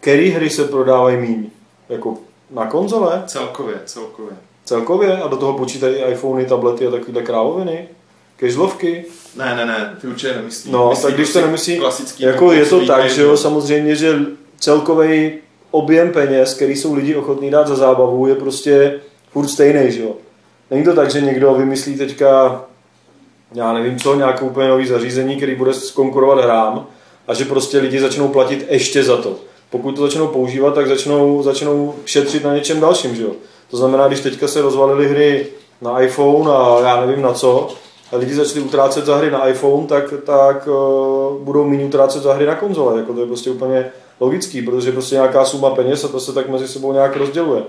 [0.00, 1.50] který hry se prodávají míň?
[1.88, 2.18] Jako
[2.50, 4.36] na konzole Celkově, celkově.
[4.64, 7.88] celkově a do toho počítají iPhony, tablety a takovéhle krávoviny?
[8.38, 9.04] Kežlovky?
[9.36, 10.72] Ne, ne, ne, ty určitě nemyslíš.
[10.72, 13.96] No, Myslí tak když to prostě nemyslí, klasický jako je to tak, že jo, samozřejmě,
[13.96, 14.18] že
[14.58, 15.32] celkový
[15.70, 19.00] objem peněz, který jsou lidi ochotní dát za zábavu, je prostě
[19.32, 20.12] furt stejný, že jo.
[20.70, 22.62] Není to tak, že někdo vymyslí teďka,
[23.54, 26.86] já nevím co, nějaké úplně nový zařízení, který bude konkurovat hrám
[27.28, 29.36] a že prostě lidi začnou platit ještě za to.
[29.70, 33.32] Pokud to začnou používat, tak začnou, začnou šetřit na něčem dalším, že jo.
[33.70, 35.46] To znamená, když teďka se rozvalily hry
[35.80, 37.68] na iPhone a já nevím na co,
[38.12, 42.46] lidi začali utrácet za hry na iPhone, tak, tak uh, budou méně utrácet za hry
[42.46, 43.00] na konzole.
[43.00, 46.48] Jako to je prostě úplně logický, protože prostě nějaká suma peněz a to se tak
[46.48, 47.62] mezi sebou nějak rozděluje.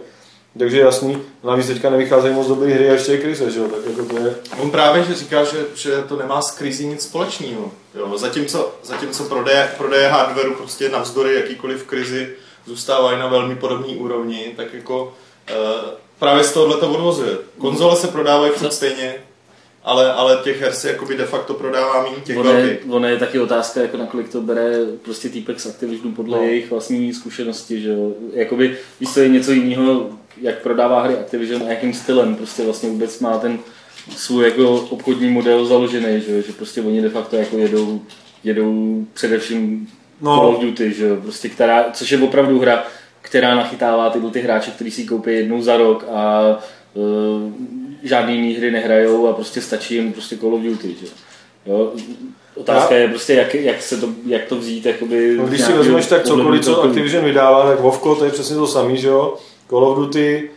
[0.59, 3.67] Takže je jasný, navíc teďka nevycházejí moc dobré hry a ještě je krize, že jo,
[3.67, 4.35] tak jako to je...
[4.61, 7.71] On právě že říká, že, že to nemá s krizí nic společného.
[7.95, 12.29] Jo, zatímco, zatímco prodeje, prodeje hardwareu prostě navzdory jakýkoliv krizi
[12.65, 17.37] zůstávají na velmi podobné úrovni, tak jako uh, právě z tohohle to odvozuje.
[17.57, 19.15] Konzole se prodávají furt stejně,
[19.83, 23.17] ale, ale těch her se jakoby de facto prodává méně těch Ono je, ono je
[23.17, 26.43] taky otázka, jako nakolik to bere prostě týpek z Activisionu podle No.
[26.43, 28.11] jejich vlastní zkušenosti, že jo.
[28.33, 30.09] Jakoby, víš, to je něco jiného,
[30.41, 33.59] jak prodává hry Activision a jakým stylem prostě vlastně vůbec má ten
[34.15, 36.41] svůj jako obchodní model založený, že, jo?
[36.47, 38.01] že prostě oni de facto jako jedou,
[38.43, 39.87] jedou především
[40.21, 40.31] No.
[40.35, 40.37] no.
[40.41, 41.15] Call of Duty, že jo?
[41.21, 42.83] Prostě která, což je opravdu hra,
[43.21, 46.41] která nachytává tyhle ty hráče, kteří si ji koupí jednou za rok a
[46.93, 47.51] uh,
[48.03, 51.07] žádný jiný hry nehrajou a prostě stačí jim prostě Call of Duty, že
[51.65, 51.91] jo.
[52.55, 55.37] Otázka je prostě, jak, jak, se to, jak to vzít, jakoby...
[55.37, 56.83] No, když si vezmeš tak cokoliv, co.
[56.83, 59.37] Activision vydává, tak Vovko, to je přesně to samý, že jo.
[59.69, 60.49] Call of Duty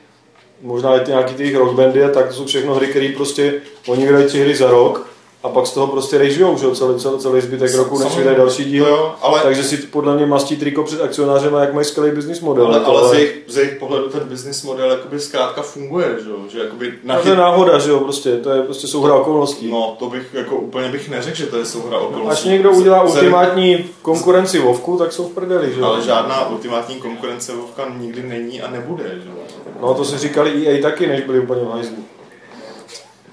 [0.63, 3.55] možná i ty nějaký ty jejich rockbandy a tak, to jsou všechno hry, které prostě,
[3.87, 5.12] oni hrají tři hry za rok
[5.43, 8.65] a pak z toho prostě režijou, že celý, celý, celý zbytek roku, než vydají další
[8.65, 8.87] díl.
[8.87, 12.41] Jo, ale, Takže si podle mě mastí triko před akcionářem a jak mají skvělý business
[12.41, 12.67] model.
[12.67, 16.31] ale, jako, ale z, jejich, z jejich pohledu ten business model jakoby zkrátka funguje, že,
[16.31, 16.37] jo?
[16.53, 19.71] že jakoby a to je náhoda, že jo, prostě, to je prostě souhra okolností.
[19.71, 22.31] No, to bych jako úplně bych neřekl, že to je souhra okolností.
[22.33, 25.87] Až někdo udělá Z- z- ultimátní konkurenci Vovku, tak jsou v prdeli, že jo.
[25.87, 29.35] Ale žádná ultimátní konkurence Vovka nikdy není a nebude, že jo.
[29.83, 31.97] No to si říkali EA taky, než byli úplně v hajzlu.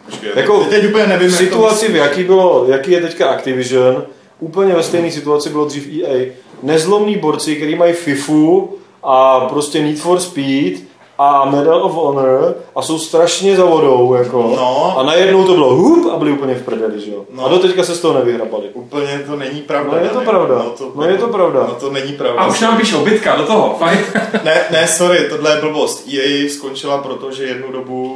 [0.09, 3.29] Počkej, Jako teď úplně nevím, v jak to situaci, v jaký, bylo, jaký je teďka
[3.29, 4.03] Activision,
[4.39, 6.25] úplně ve stejné situaci bylo dřív EA.
[6.63, 8.69] Nezlomní borci, kteří mají FIFU
[9.03, 10.73] a prostě Need for Speed
[11.17, 14.53] a Medal of Honor a jsou strašně za vodou, jako.
[14.55, 14.99] No.
[14.99, 17.25] A najednou to bylo hup a byli úplně v prdeli, že jo.
[17.33, 17.45] No.
[17.45, 18.63] A do teďka se z toho nevyhrabali.
[18.73, 19.97] Úplně to není pravda.
[19.97, 20.55] No, je to pravda.
[20.55, 21.59] No, to, No, je to pravda.
[21.59, 22.41] No to není pravda.
[22.41, 23.99] A už nám píšou, bitka, do toho, fajn.
[24.43, 26.07] Ne, ne, sorry, tohle je blbost.
[26.13, 28.15] EA skončila proto, že jednu dobu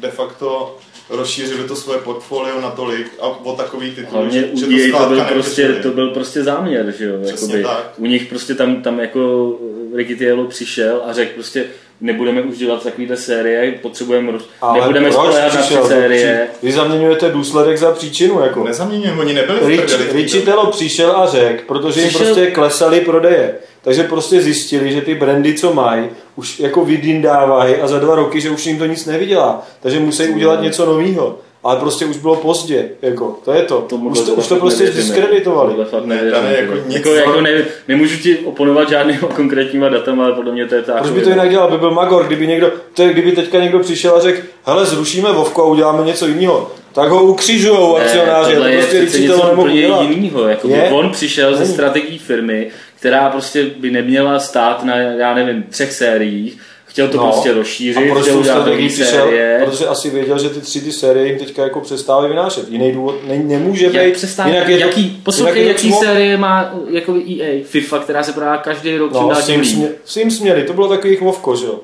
[0.00, 0.76] de facto
[1.12, 5.24] rozšířili to svoje portfolio natolik a o takový titul, Hlavně že, že to zkrátka byl,
[5.24, 7.14] prostě, to byl prostě záměr, že jo?
[7.22, 7.92] Přesně Jakoby, tak.
[7.96, 9.52] u nich prostě tam, tam jako
[9.94, 11.64] Ricky Tielo přišel a řekl prostě
[12.00, 14.48] nebudeme už dělat takovýhle série, potřebujeme, roz...
[14.74, 15.86] nebudeme spolehat na tři přišel?
[15.86, 16.46] série.
[16.62, 18.64] Vy zaměňujete důsledek za příčinu, jako.
[18.64, 23.54] Nezaměňujeme, oni nebyli Rich, v přišel a řekl, protože jim Přišel- prostě klesaly prodeje.
[23.84, 26.04] Takže prostě zjistili, že ty brandy, co mají,
[26.36, 29.62] už jako vydindávají a za dva roky, že už jim to nic nevydělá.
[29.80, 31.38] Takže musí udělat něco nového.
[31.64, 33.80] Ale prostě už bylo pozdě, jako, to je to.
[33.80, 35.74] Tomu už to, už to prostě zdiskreditovali.
[35.78, 40.74] Jako jako, nic jako, ne, nemůžu ti oponovat žádnýma konkrétníma datama, ale podle mě to
[40.74, 40.98] je tak.
[40.98, 41.70] Proč by to jinak dělal?
[41.70, 45.32] By byl Magor, kdyby, někdo, to je, kdyby teďka někdo přišel a řekl, hele, zrušíme
[45.32, 46.70] Vovko a uděláme něco jiného.
[46.92, 50.48] Tak ho ukřižujou akcionáři, a to tohle je prostě přece Richie něco úplně jinýho.
[50.48, 50.90] Jako Je?
[50.90, 52.70] on přišel ze strategií firmy,
[53.02, 57.22] která prostě by neměla stát na, já nevím, třech sériích, chtěl to No.
[57.24, 59.06] prostě rozšířit, A proč chtěl udělat přišel?
[59.06, 59.62] série.
[59.64, 62.68] Protože asi věděl, že ty tři ty série jim teďka jako přestávají vynášet.
[62.68, 64.14] Jiný důvod ne, nemůže Jak být.
[64.14, 67.64] přestává, jinak je to- jaký, poslouchej, jinak je to jaký přímo- série má jako EA,
[67.64, 70.72] FIFA, která se prodá každý rok čím No, dál tím Sims, mě, Sims měli, to
[70.72, 71.80] bylo takový jejich Vovko, že jo?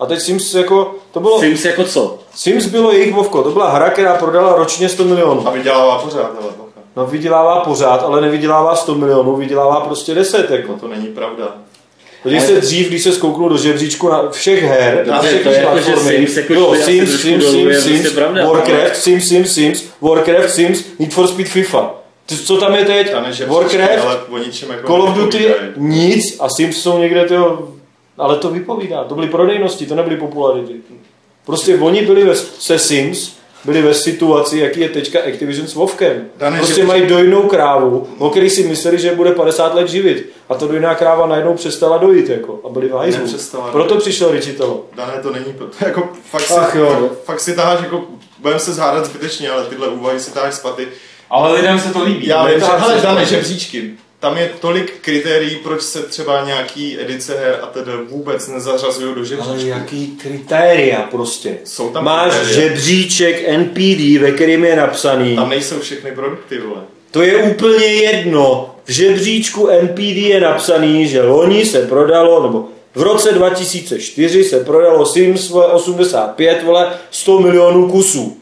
[0.00, 1.64] A teď Sims jako, to bylo, Sims.
[1.64, 2.18] Jako co?
[2.34, 5.48] Sims bylo jejich Vovko, to byla hra, která prodala ročně 100 milionů.
[5.48, 6.71] A vydělává pořád, ale bacha.
[6.96, 10.72] No vydělává pořád, ale nevydělává 100 milionů, vydělává prostě 10, jako.
[10.72, 11.56] No to není pravda.
[12.24, 15.70] Když se dřív, když se skouknul do žebříčku na všech her, na Ale všech jako,
[15.70, 18.16] platformy, jako asi Sims, Sims, Sims, Sims.
[18.16, 21.94] Warcraft, Sims, Sims, Sims, Warcraft, Sims, Need for Speed, FIFA.
[22.44, 23.14] Co tam je teď?
[23.46, 24.06] Warcraft,
[24.70, 27.68] jako Call of Duty, nic a Sims jsou někde tyho,
[28.18, 30.72] ale to vypovídá, to byly prodejnosti, to nebyly popularity.
[31.46, 33.32] Prostě oni byli se Sims,
[33.64, 36.24] byli ve situaci, jaký je teďka Activision s Vovkem.
[36.36, 40.32] Dané, prostě že- mají dojnou krávu, o který si mysleli, že bude 50 let živit.
[40.48, 43.26] A ta dojná kráva najednou přestala dojít jako, a byli v hajzlu.
[43.72, 44.84] Proto přišel Richitelo.
[44.96, 47.10] Dané, to není, to jako fakt si, Ach jo.
[47.24, 48.04] fakt, si taháš, jako,
[48.38, 50.88] budeme se zhádat zbytečně, ale tyhle úvahy si taháš z paty.
[51.30, 52.26] Ale lidem se to líbí.
[52.26, 53.26] Já vím, že, hele, paty.
[53.26, 53.90] žebříčky.
[54.22, 59.20] Tam je tolik kritérií, proč se třeba nějaký edice her a tedy vůbec nezařazují do
[59.20, 59.68] Ale žebříčku.
[59.68, 61.58] jaký kritéria prostě.
[61.64, 62.60] Jsou tam Máš kritéria.
[62.68, 65.36] žebříček NPD, ve kterým je napsaný.
[65.36, 66.80] Tam nejsou všechny produkty, vole.
[67.10, 68.74] To je úplně jedno.
[68.84, 75.06] V žebříčku NPD je napsaný, že loni se prodalo, nebo v roce 2004 se prodalo
[75.06, 78.36] Sims vole, 85, vole, 100 milionů kusů.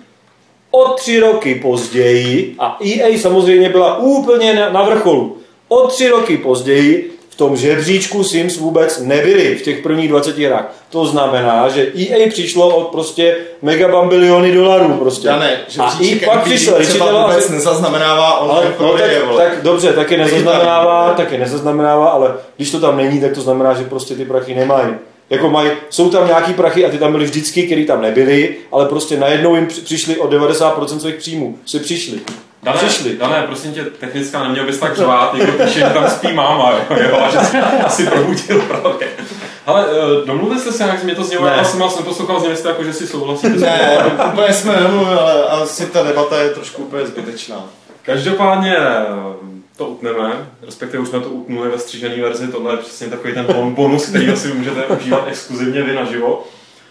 [0.70, 5.36] O tři roky později, a EA samozřejmě byla úplně na vrcholu,
[5.70, 10.74] o tři roky později v tom žebříčku Sims vůbec nebyli v těch prvních 20 hrách.
[10.90, 15.28] To znamená, že EA přišlo od prostě megabambiliony dolarů prostě.
[15.28, 19.44] Dané, a i žebříček pak přišel třeba a vůbec nezaznamenává ale, online no, tak, vole.
[19.44, 23.85] tak, dobře, taky nezaznamenává, taky nezaznamenává, ale když to tam není, tak to znamená, že
[23.85, 24.88] prostě ty prachy nemají.
[25.30, 28.87] Jako mají, jsou tam nějaký prachy a ty tam byly vždycky, který tam nebyly, ale
[28.87, 31.59] prostě najednou jim při- přišli o 90% svých příjmů.
[31.66, 32.18] Si přišli.
[32.62, 33.16] Dané, Přišli.
[33.16, 36.96] Dané, prosím tě, technická, neměl bys tak řvát, někdo píše, že tam spí máma, jo,
[37.10, 39.08] jo a že se asi probudil právě.
[39.66, 42.68] Ale uh, domluvili jste se nějak, mě to znělo, já jsem vás neposlouchal, zněli jste
[42.68, 43.48] jako, že si souhlasíte.
[43.48, 43.98] Ne,
[44.32, 47.64] úplně jsme nemluvili, ale asi ta debata je trošku úplně zbytečná.
[48.02, 49.04] Každopádně eh,
[49.76, 53.46] to utneme, respektive už jsme to utnuli ve střížené verzi, tohle je přesně takový ten
[53.46, 56.44] bon- bonus, který si můžete užívat exkluzivně vy naživo.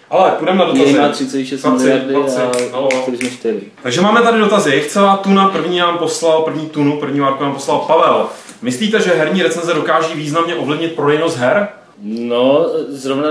[0.09, 0.99] Ale půjdeme na dotazy.
[0.99, 2.89] Má 36 Chlapci, miliardy chlapci, a halo.
[3.03, 3.61] 44.
[3.83, 4.83] Takže máme tady dotazy.
[4.87, 8.27] Celá tuna první nám poslal, první tunu, první várku nám poslal Pavel.
[8.61, 11.67] Myslíte, že herní recenze dokáží významně ovlivnit prodejnost her?
[12.03, 13.29] No, zrovna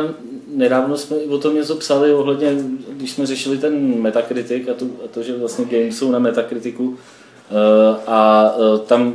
[0.55, 2.55] nedávno jsme i o tom něco psali ohledně,
[2.91, 6.99] když jsme řešili ten Metacritic a to, a to že vlastně games jsou na Metacriticu.
[7.51, 9.13] Eh, a eh, tam,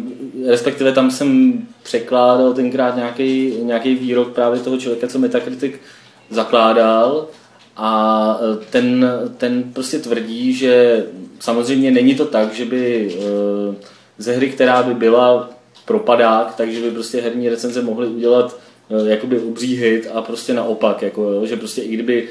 [0.47, 5.73] respektive tam jsem překládal tenkrát nějaký, nějaký výrok právě toho člověka, co Metacritic
[6.29, 7.27] zakládal
[7.77, 11.05] A eh, ten, ten prostě tvrdí, že
[11.39, 13.75] samozřejmě není to tak, že by eh,
[14.17, 15.49] ze hry, která by byla
[15.85, 18.59] propadák, takže by prostě herní recenze mohly udělat
[19.05, 22.27] jakoby obří hit a prostě naopak, jako, že prostě i kdyby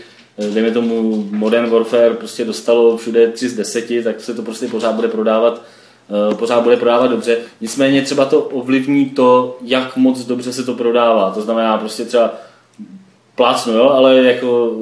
[0.55, 4.95] dejme tomu Modern Warfare prostě dostalo všude 3 z 10, tak se to prostě pořád
[4.95, 5.63] bude prodávat
[6.39, 7.39] pořád bude prodávat dobře.
[7.61, 11.31] Nicméně třeba to ovlivní to, jak moc dobře se to prodává.
[11.31, 12.35] To znamená prostě třeba
[13.37, 14.73] plácnu, jo, ale jako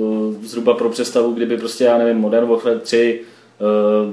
[0.43, 3.65] eh, zhruba pro představu, kdyby prostě, já nevím, Modern Warfare 3, eh,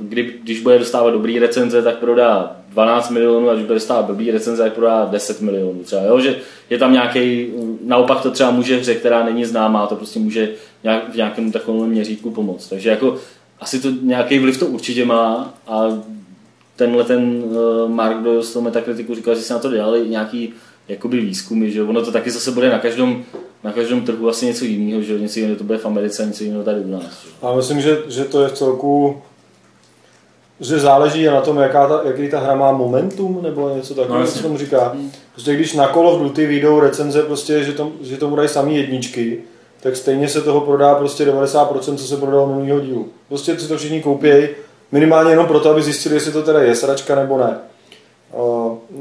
[0.02, 4.32] kdy, když bude dostávat dobrý recenze, tak prodá 12 milionů a když bude dostávat dobrý
[4.32, 6.20] recenze, tak prodá 10 milionů třeba, jo?
[6.20, 6.36] že
[6.70, 7.48] je tam nějaký,
[7.86, 10.50] naopak to třeba může hře, která není známá, to prostě může
[10.84, 12.68] nějak, v nějakém takovém měřítku pomoct.
[12.68, 13.18] Takže jako
[13.60, 16.02] asi to nějaký vliv to určitě má a
[16.76, 20.54] tenhle ten uh, Mark Doyle z toho Metakritiku říkal, že si na to dělali nějaký
[20.88, 23.24] jakoby výzkumy, že ono to taky zase bude na každém,
[23.68, 26.64] na každém trhu asi něco jiného, že něco jiného to bude v Americe, něco jiného
[26.64, 27.04] tady u nás.
[27.04, 27.30] Že?
[27.42, 29.22] A myslím, že, že to je v celku
[30.60, 34.32] že záleží na tom, jaká ta, jaký ta hra má momentum, nebo něco takového, no,
[34.32, 34.96] co tomu říká.
[35.34, 38.78] Prostě když na Call of Duty vyjdou recenze, prostě, že, tom, že tomu dají samý
[38.78, 39.44] jedničky,
[39.82, 43.08] tak stejně se toho prodá prostě 90%, co se prodalo minulého dílu.
[43.28, 44.48] Prostě si to všichni koupějí,
[44.92, 47.58] Minimálně jenom proto, aby zjistili, jestli to teda je sračka nebo ne.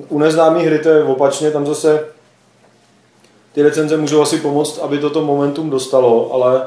[0.09, 2.05] U neznámých hry to je opačně, tam zase
[3.57, 6.67] ty recenze můžou asi pomoct, aby toto momentum dostalo, ale,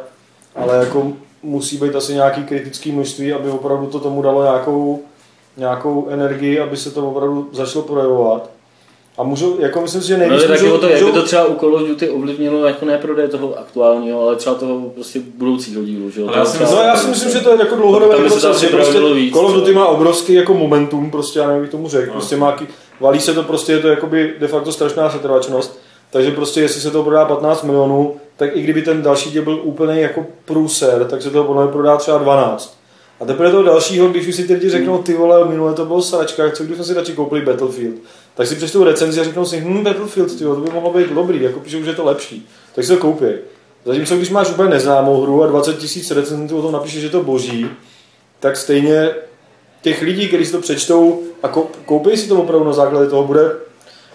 [0.56, 5.00] ale jako musí být asi nějaký kritický množství, aby opravdu to tomu dalo nějakou,
[5.58, 8.50] nějakou energii, aby se to opravdu začalo projevovat.
[9.18, 11.06] A můžu, jako myslím si, že nejvíc no, taky o to, můžou...
[11.06, 14.36] jak by to třeba u Call of Duty ovlivnilo jako ne prodej toho aktuálního, ale
[14.36, 16.10] třeba toho prostě budoucího dílu.
[16.10, 16.22] Že?
[16.24, 18.66] Ale já si, no, já si myslím, že to je jako dlouhodobý proces.
[18.72, 22.08] Prostě víc, Call of Duty má obrovský jako momentum, prostě já nevím, jak tomu řekl.
[22.08, 22.14] No.
[22.14, 22.58] Prostě má,
[23.00, 25.89] valí se to prostě, je to jakoby de facto strašná setrvačnost.
[26.12, 29.60] Takže prostě, jestli se to prodá 15 milionů, tak i kdyby ten další díl byl
[29.64, 32.80] úplně jako průser, tak se to mě prodá třeba 12.
[33.20, 36.02] A teprve toho dalšího, když už si ty lidi řeknou, ty vole, minule to bylo
[36.02, 37.96] sračka, co když jsme si radši koupili Battlefield
[38.40, 41.42] tak si přečtou recenzi a řeknou si, hm, Battlefield, tyjo, to by mohlo být dobrý,
[41.42, 43.26] jako že už je to lepší, tak si to koupí.
[43.86, 47.24] Zatímco když máš úplně neznámou hru a 20 tisíc recenzentů o tom napíše, že to
[47.24, 47.68] boží,
[48.40, 49.10] tak stejně
[49.82, 51.48] těch lidí, kteří si to přečtou a
[51.86, 53.52] koupí si to opravdu na základě toho, bude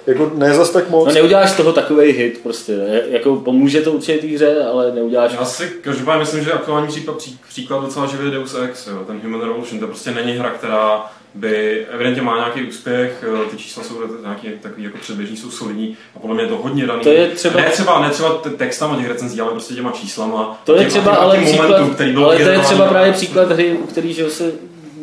[0.06, 1.08] jako ne zas tak moc.
[1.08, 3.02] No neuděláš z toho takový hit prostě, ne?
[3.10, 5.32] jako pomůže to určitě té hře, ale neuděláš.
[5.32, 7.16] Já si každopádně myslím, že aktuální příklad,
[7.48, 11.86] příklad docela živý Deus Ex, jo, ten Human Revolution, to prostě není hra, která by
[11.90, 16.34] evidentně má nějaký úspěch, ty čísla jsou nějaký takový jako předběžní, jsou solidní a podle
[16.34, 17.02] mě je to hodně daný.
[17.02, 17.60] To je třeba...
[17.60, 20.60] Ne třeba, ne třeba textama těch recenzí, ale prostě těma číslama.
[20.64, 23.78] To je třeba ale příklad, momentu, který byl ale to je třeba právě příklad hry,
[23.88, 24.52] který že se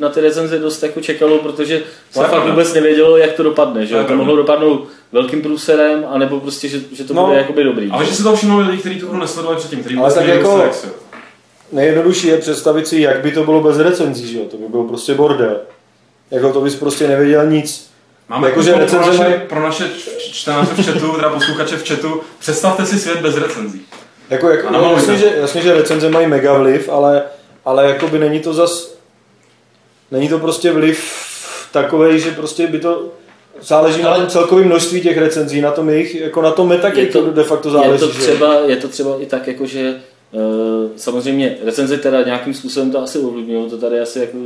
[0.02, 3.86] na ty recenze dost jako čekalo, protože se fakt vůbec nevědělo, jak to dopadne.
[3.86, 3.96] Že?
[3.96, 7.90] To, to mohlo dopadnout velkým průserem, anebo prostě, že, že to no, bude jakoby dobrý.
[7.92, 10.72] Ale že se to všimlo lidi, kteří tu hru nesledovali předtím, kteří ale tak jako
[11.72, 14.46] nejjednodušší je představit si, jak by to bylo bez recenzí, že jo?
[14.46, 15.58] To by byl prostě bordel.
[16.32, 17.92] Jako to bys prostě nevěděl nic.
[18.30, 19.34] Máme jako, že pro, naše, mají...
[19.50, 19.90] pro naše
[20.32, 23.82] čtenáře v chatu, teda posluchače v chatu, představte si svět bez recenzí.
[24.30, 27.24] Jako, jako, no, jasně, že, jasně, že recenze mají mega vliv, ale,
[27.66, 28.94] ale jako by není to zas,
[30.12, 31.04] není to prostě vliv
[31.72, 33.12] takový, že prostě by to
[33.62, 34.12] záleží ale...
[34.12, 37.44] na tom celkovém množství těch recenzí, na tom jejich, jako na tom metakritiku to de
[37.44, 37.92] facto záleží.
[37.92, 40.42] Je to, třeba, je to třeba i tak, jako že uh,
[40.96, 44.38] samozřejmě recenze teda nějakým způsobem to asi ovlivňují, to tady asi jako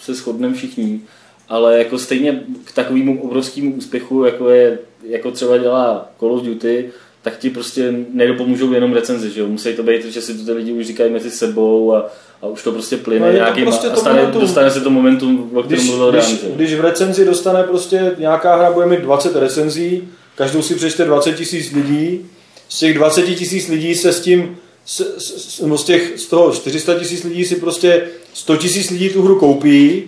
[0.00, 1.00] se shodneme všichni,
[1.48, 6.90] ale jako stejně k takovému obrovskému úspěchu, jako je, jako třeba dělá Call of Duty,
[7.22, 9.48] tak ti prostě nedopomůžou jenom recenzi, že jo?
[9.48, 12.10] Musí to být, že si to ty lidi už říkají mezi sebou a,
[12.44, 15.62] a už to prostě plyne no, nějakým prostě a stane, dostane se to momentum, o
[15.62, 20.08] kterém mluvil když, když, když v recenzi dostane prostě nějaká hra, bude mít 20 recenzí,
[20.36, 22.26] každou si přečte 20 tisíc lidí,
[22.68, 26.98] z těch 20 tisíc lidí se s tím z, z, z, těch, z toho 400
[26.98, 30.02] tisíc lidí si prostě 100 tisíc lidí tu hru koupí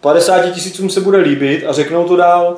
[0.00, 2.56] 50 tisícům se bude líbit a řeknou to dál.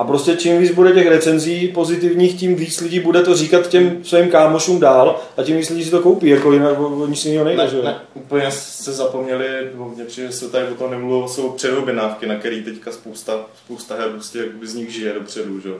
[0.00, 4.04] A prostě čím víc bude těch recenzí pozitivních, tím víc lidí bude to říkat těm
[4.04, 7.44] svým kámošům dál a tím víc lidí si to koupí, jako jinak o nic jiného
[7.44, 7.82] nejde, ne, že?
[7.82, 9.46] Ne, úplně se zapomněli,
[9.94, 13.94] mě přijde, že se tady o tom nemluvilo, jsou předobjednávky, na který teďka spousta, spousta
[13.94, 15.70] her prostě z nich žije dopředu, že?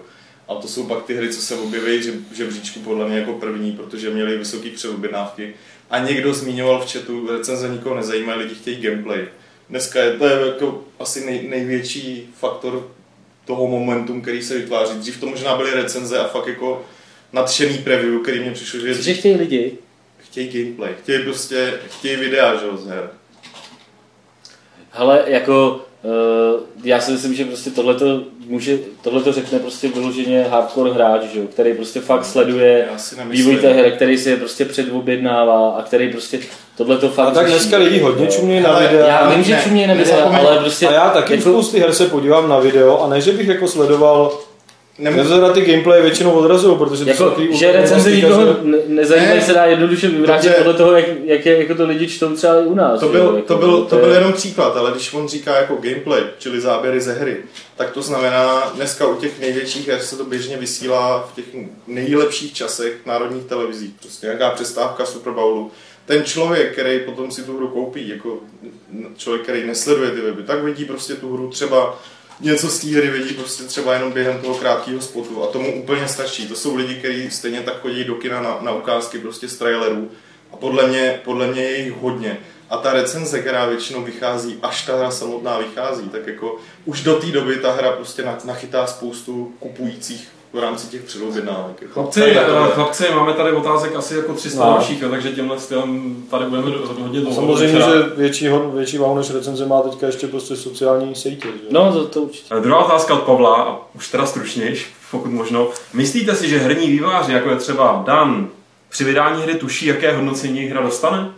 [0.49, 3.73] A to jsou pak ty hry, co se objeví v žebříčku podle mě jako první,
[3.73, 5.55] protože měly vysoké předobjednávky.
[5.91, 9.29] A někdo zmiňoval v chatu, recenze nikoho nezajímá, lidi chtějí gameplay
[9.71, 12.89] dneska je to je jako asi nej, největší faktor
[13.51, 14.99] toho momentum, který se vytváří.
[14.99, 16.85] Dřív to možná byly recenze a fakt jako
[17.33, 18.95] nadšený preview, který mě přišlo, že...
[18.95, 19.79] Že chtějí lidi?
[20.19, 23.11] Chtějí gameplay, chtějí prostě, chtějí videa, že z her.
[24.91, 25.87] Hele, jako
[26.85, 31.41] já si myslím, že prostě tohleto, může, tohleto řekne prostě vyloženě hardcore hráč, že?
[31.41, 32.85] jo, který prostě fakt sleduje
[33.31, 36.39] vývoj té hry, který si je prostě předobjednává a který prostě
[36.77, 37.59] tohleto fakt A tak řeší.
[37.59, 39.07] dneska lidi hodně čumí na videa.
[39.07, 40.89] Já vím, že Ne, čumě na videa, ale prostě...
[40.89, 43.69] A já taky jako- spousty her se podívám na video a ne, že bych jako
[43.69, 44.39] sledoval
[45.01, 48.45] Nemů- Nezora ty gameplay většinou odrazují, protože to jsou Jako, takový že úplně recenze nikoho
[48.63, 49.45] ne- nezajímají, Ne.
[49.45, 52.65] se dá jednoduše vyvrátit podle toho, jak, jak, je, jako to lidi čtou třeba i
[52.65, 53.01] u nás.
[53.01, 55.57] To byl, jo, jako, to, byl, to je- byl jenom příklad, ale když on říká
[55.57, 57.37] jako gameplay, čili záběry ze hry,
[57.77, 61.45] tak to znamená, dneska u těch největších her se to běžně vysílá v těch
[61.87, 63.95] nejlepších časech národních televizí.
[64.01, 65.71] Prostě nějaká přestávka Super Bowlu.
[66.07, 68.39] Ten člověk, který potom si tu hru koupí, jako
[69.17, 71.99] člověk, který nesleduje ty weby, tak vidí prostě tu hru třeba
[72.41, 76.09] něco z té hry vidí prostě třeba jenom během toho krátkého spotu a tomu úplně
[76.09, 76.49] stačí.
[76.49, 80.11] To jsou lidi, kteří stejně tak chodí do kina na, na ukázky prostě z trailerů
[80.53, 82.39] a podle mě, podle mě je jich hodně.
[82.71, 87.15] A ta recenze, která většinou vychází, až ta hra samotná vychází, tak jako už do
[87.21, 91.83] té doby ta hra prostě na- nachytá spoustu kupujících v rámci těch předobjednávek.
[91.83, 91.93] Jako.
[91.95, 94.73] Chlapci, eh, chlapci, máme tady otázek asi jako 300 No.
[94.73, 96.71] dalších, takže tímhle stylem tady budeme
[97.03, 97.35] hodně dlouho.
[97.37, 97.93] Samozřejmě, večera.
[97.93, 101.49] že větší, větší váhu než recenze má teďka ještě prostě sociální sítě.
[101.49, 101.53] Že?
[101.71, 102.55] No, to, to určitě.
[102.57, 105.69] Eh, Druhá otázka od Pavla, a už teda stručnějš, pokud možno.
[105.95, 108.49] Myslíte si, že herní výváři, jako je třeba Dan,
[108.89, 111.31] při vydání hry tuší, jaké hodnocení hra dostane?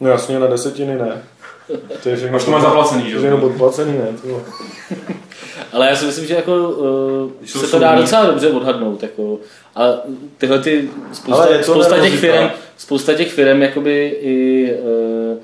[0.00, 1.24] No jasně, na desetiny ne.
[2.02, 3.22] To je všechno, Až to máš zaplacený, že To jo?
[3.22, 4.06] je jenom podplacený, ne?
[4.22, 4.42] To.
[5.72, 9.02] Ale já si myslím, že jako uh, se to dá docela dobře odhadnout.
[9.02, 9.38] Jako,
[9.76, 9.82] a
[10.38, 15.38] tyhle ty, spousta, spousta těch firm, spousta těch firm jakoby i uh,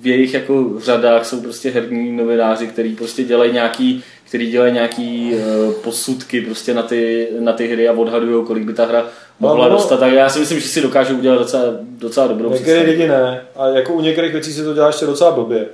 [0.00, 5.32] v jejich jako řadách jsou prostě herní novináři, kteří prostě dělají nějaký, který dělají nějaký
[5.34, 9.06] uh, posudky prostě na ty, na ty hry a odhadují, kolik by ta hra
[9.40, 9.76] mohla No, no.
[9.76, 10.00] dostat.
[10.00, 13.42] Tak já si myslím, že si dokážou udělat docela, docela dobrou Některé lidi ne.
[13.56, 15.66] A jako u některých věcí se to dělá ještě docela blbě.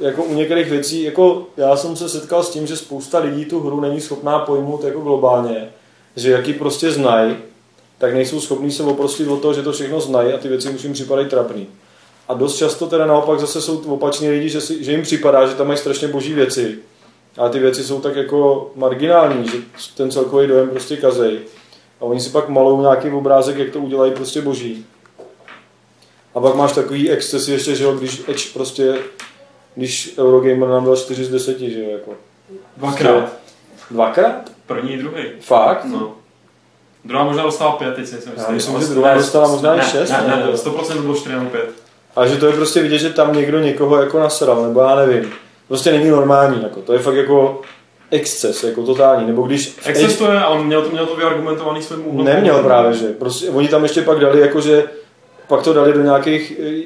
[0.00, 3.60] Jako u některých věcí, jako já jsem se setkal s tím, že spousta lidí tu
[3.60, 5.68] hru není schopná pojmout jako globálně,
[6.16, 7.36] že jak ji prostě znají,
[7.98, 10.84] tak nejsou schopní se oprostit od toho, že to všechno znají a ty věci už
[10.84, 11.66] jim připadají trapný.
[12.28, 15.54] A dost často teda naopak zase jsou opační lidi, že, si, že jim připadá, že
[15.54, 16.78] tam mají strašně boží věci.
[17.38, 19.58] A ty věci jsou tak jako marginální, že
[19.96, 21.38] ten celkový dojem prostě kazej.
[22.00, 24.86] A oni si pak malují nějaký obrázek, jak to udělají prostě boží.
[26.34, 28.98] A pak máš takový excesy ještě, že jo, když Edge prostě,
[29.74, 32.14] když Eurogamer nám dal 4 z 10, že jo, jako.
[32.76, 33.32] Dvakrát.
[33.90, 34.50] Dvakrát?
[34.66, 35.24] První i druhý.
[35.40, 35.84] Fakt?
[35.84, 36.12] No.
[37.04, 39.78] Druhá možná dostala pět, teď si nejsem Já myslím, že druhá ne, dostala možná i
[39.78, 41.70] ne, šest, Ne, ne, nebo- 100% to bylo 4 nebo 5.
[42.16, 45.32] A že to je prostě vidět, že tam někdo někoho jako nasral, nebo já nevím.
[45.68, 46.80] Prostě není normální, jako.
[46.80, 47.60] To je fakt jako
[48.10, 49.26] exces, jako totální.
[49.26, 52.26] Nebo když Existuje, ale měl to, měl to vyargumentovaný svým úhlem.
[52.26, 53.06] Neměl právě, že.
[53.06, 54.84] Prostě oni tam ještě pak dali, jako že
[55.48, 56.82] pak to dali do nějakých eh,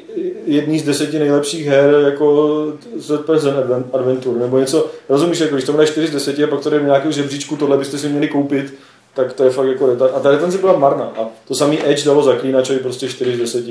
[0.46, 2.66] jedný z deseti nejlepších her jako
[3.06, 4.86] third person adven- adventure nebo něco.
[5.08, 7.56] Rozumíš, jako když to dáš 4 z 10 a pak to jde do nějakého žebříčku,
[7.56, 8.74] tohle byste si měli koupit,
[9.14, 10.12] tak to je fakt jako retard.
[10.16, 11.04] A ta retenze byla marná.
[11.04, 13.64] A to samý Edge dalo zaklínačovi prostě 4 z 10.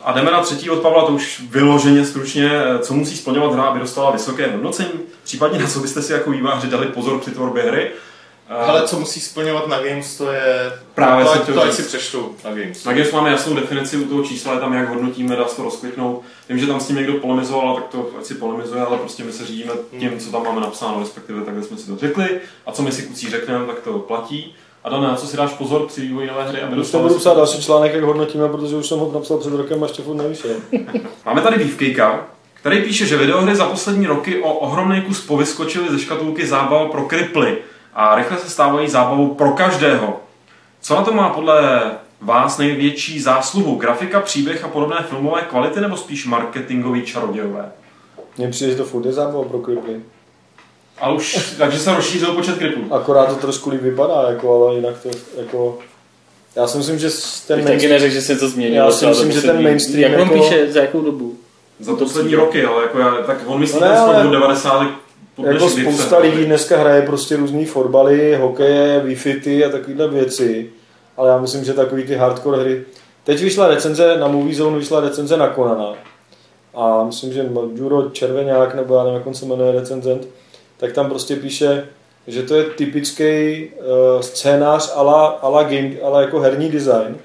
[0.00, 3.80] A jdeme na třetí od Pavla, to už vyloženě stručně, co musí splňovat hra, aby
[3.80, 4.90] dostala vysoké hodnocení,
[5.24, 7.90] případně na co byste si jako výváři dali pozor při tvorbě hry.
[8.48, 10.72] Ale co musí splňovat na Games, to je...
[10.94, 11.76] Právě to, to, ať říct.
[11.76, 12.84] si přečtu na Games.
[12.84, 15.62] Na Games máme jasnou definici u toho čísla, je tam jak hodnotíme, dá se to
[15.62, 16.22] rozkliknout.
[16.48, 19.32] Vím, že tam s tím někdo polemizoval, tak to ať si polemizuje, ale prostě my
[19.32, 22.40] se řídíme tím, co tam máme napsáno, respektive takhle jsme si to řekli.
[22.66, 24.54] A co my si kucí řekneme, tak to platí.
[24.86, 27.36] A na co si dáš pozor při vývoji nové hry, aby Už to budu psát
[27.36, 30.50] další článek, jak hodnotíme, protože už jsem ho napsal před rokem a ještě furt nevyšel.
[31.26, 35.98] Máme tady Beefcakea, který píše, že videohry za poslední roky o ohromný kus povyskočily ze
[35.98, 37.58] škatulky zábava pro kriply
[37.94, 40.20] a rychle se stávají zábavou pro každého.
[40.80, 41.82] Co na to má podle
[42.20, 43.74] vás největší zásluhu?
[43.74, 47.72] Grafika, příběh a podobné filmové kvality nebo spíš marketingový čarodějové?
[48.36, 50.00] Mně přijde, že to furt je zábava pro klipy.
[51.00, 52.94] Ale už, takže se rozšířil počet kriplů.
[52.94, 55.78] Akorát to trošku líp vypadá, jako, ale jinak to jako...
[56.56, 57.08] Já si myslím, že
[57.46, 58.86] ten Bych taky neřekl, že se to změnilo.
[58.86, 61.34] Já si myslím, že ten mainstream Jak on jako- píše, za jakou dobu?
[61.80, 64.86] Za poslední roky, ale jako já, tak on myslí No ne, ale- od 90.
[65.36, 70.70] po Jako spousta lidí dneska hraje prostě různý fotbaly, hokeje, wi a takovéhle věci.
[71.16, 72.84] Ale já myslím, že takový ty hardcore hry...
[73.24, 75.92] Teď vyšla recenze, na Movie Zone vyšla recenze na Konana.
[76.74, 80.28] A myslím, že Juro Červeňák, nebo já nevím, jak on se jmenuje recenzent,
[80.78, 81.88] tak tam prostě píše,
[82.26, 87.16] že to je typický uh, scénář ala, ala, game, ala jako herní design.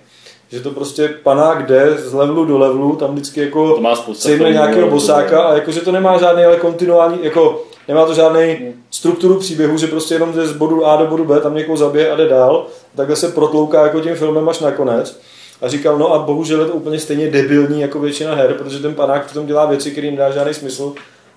[0.52, 4.52] Že to prostě panák jde z levelu do levelu, tam vždycky jako To má sejme
[4.52, 9.78] nějakého bosáka a jakože to nemá žádný ale kontinuální, jako nemá to žádný strukturu příběhu,
[9.78, 12.28] že prostě jenom jde z bodu A do bodu B, tam někoho zabije a jde
[12.28, 15.22] dál, takhle se protlouká jako tím filmem až nakonec.
[15.62, 18.94] A říkal, no a bohužel je to úplně stejně debilní jako většina her, protože ten
[18.94, 20.94] panák přitom dělá věci, které jim dá žádný smysl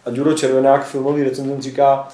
[0.06, 2.08] a Duro Červenák, filmový recenzent, říká,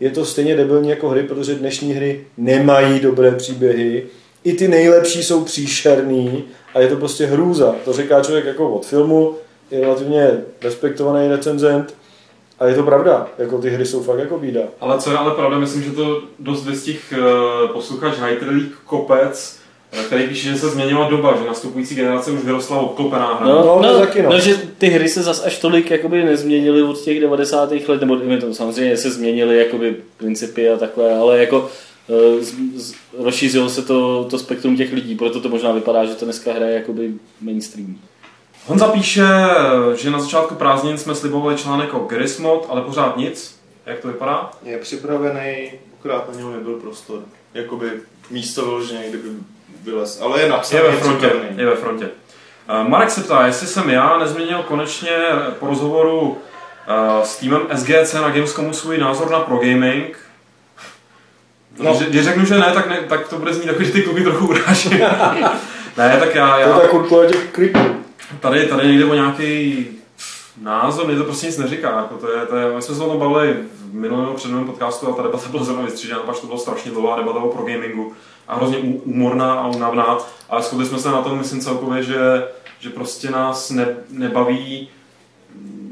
[0.00, 4.06] je to stejně debilní jako hry, protože dnešní hry nemají dobré příběhy,
[4.44, 7.74] i ty nejlepší jsou příšerný a je to prostě hrůza.
[7.84, 9.34] To říká člověk jako od filmu,
[9.70, 10.30] je relativně
[10.62, 11.94] respektovaný recenzent
[12.58, 14.60] a je to pravda, jako ty hry jsou fakt jako bída.
[14.80, 19.63] Ale co je ale pravda, myslím, že to dost vystih uh, posluchač Hyperleague Kopec, eh,
[20.06, 23.46] který píše, že se změnila doba, že nastupující generace už vyrostla obklopená hra.
[23.46, 24.30] No, No, no, taky, no.
[24.30, 27.72] no, že ty hry se zas až tolik jakoby nezměnily od těch 90.
[27.88, 31.68] let, nebo dejme to, samozřejmě se změnily jakoby principy a takhle, ale jako
[32.38, 36.14] eh, z, z, rozšířilo se to, to spektrum těch lidí, proto to možná vypadá, že
[36.14, 37.96] to dneska hraje jakoby mainstream.
[38.66, 39.22] Honza píše,
[39.96, 43.58] že na začátku prázdnin jsme slibovali článek o Grismod, ale pořád nic.
[43.86, 44.50] Jak to vypadá?
[44.64, 45.70] Je připravený,
[46.00, 47.22] akorát na něho nebyl prostor.
[47.54, 47.90] Jakoby
[48.30, 49.28] místo vyloženě, kde by
[49.84, 50.20] vylez.
[50.22, 51.30] Ale je napsaný, Je ve frontě.
[51.56, 52.08] Je ve frontě.
[52.68, 55.10] Eh, Marek se ptá, jestli jsem já nezměnil konečně
[55.58, 56.38] po rozhovoru
[56.88, 60.18] eh, s týmem SGC na Gamescomu svůj názor na pro gaming.
[61.78, 61.94] No.
[61.94, 64.22] Když, když řeknu, že ne, tak, ne, tak to bude znít takový, že ty kluky
[64.22, 64.90] trochu uráží.
[65.98, 67.78] ne, tak já, To je já ta kurkule těch klipů.
[68.40, 69.86] tady, tady nejde o nějaký
[70.62, 71.96] názor, mě to prostě nic neříká.
[71.96, 75.08] Jako to je, to je, my jsme se o tom bavili v minulém nebo podcastu
[75.08, 78.12] a ta debata byla zrovna vystřížená, pak to byla strašně dlouhá debata o pro gamingu
[78.48, 80.18] a hrozně úmorná a únavná,
[80.50, 82.48] ale shodli jsme se na tom, myslím celkově, že,
[82.80, 84.88] že prostě nás ne, nebaví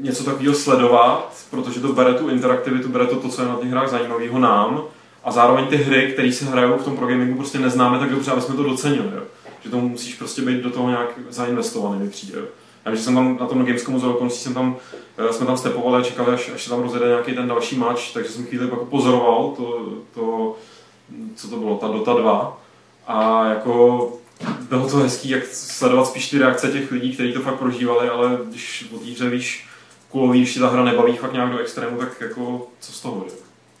[0.01, 3.69] něco takového sledovat, protože to bere tu interaktivitu, bere to, to co je na těch
[3.69, 4.81] hrách zajímavého nám
[5.23, 8.31] a zároveň ty hry, které se hrajou v tom pro gamingu, prostě neznáme tak dobře,
[8.31, 9.11] aby jsme to docenili.
[9.15, 9.21] Jo.
[9.63, 12.39] Že to musíš prostě být do toho nějak zainvestovaný, mi přijde.
[12.39, 12.45] Jo.
[12.85, 14.75] Já jsem tam na tom Gamescomu z okolností jsem tam,
[15.31, 18.31] jsme tam stepovali a čekali, až, až se tam rozjede nějaký ten další match, takže
[18.31, 20.55] jsem chvíli jako pozoroval to, to,
[21.35, 22.61] co to bylo, ta Dota 2.
[23.07, 24.09] A jako
[24.69, 28.39] bylo to hezký, jak sledovat spíš ty reakce těch lidí, kteří to fakt prožívali, ale
[28.49, 29.67] když o té hře víš,
[30.09, 33.25] kulový, když ti ta hra nebaví fakt nějak do extrému, tak jako co z toho
[33.25, 33.31] je?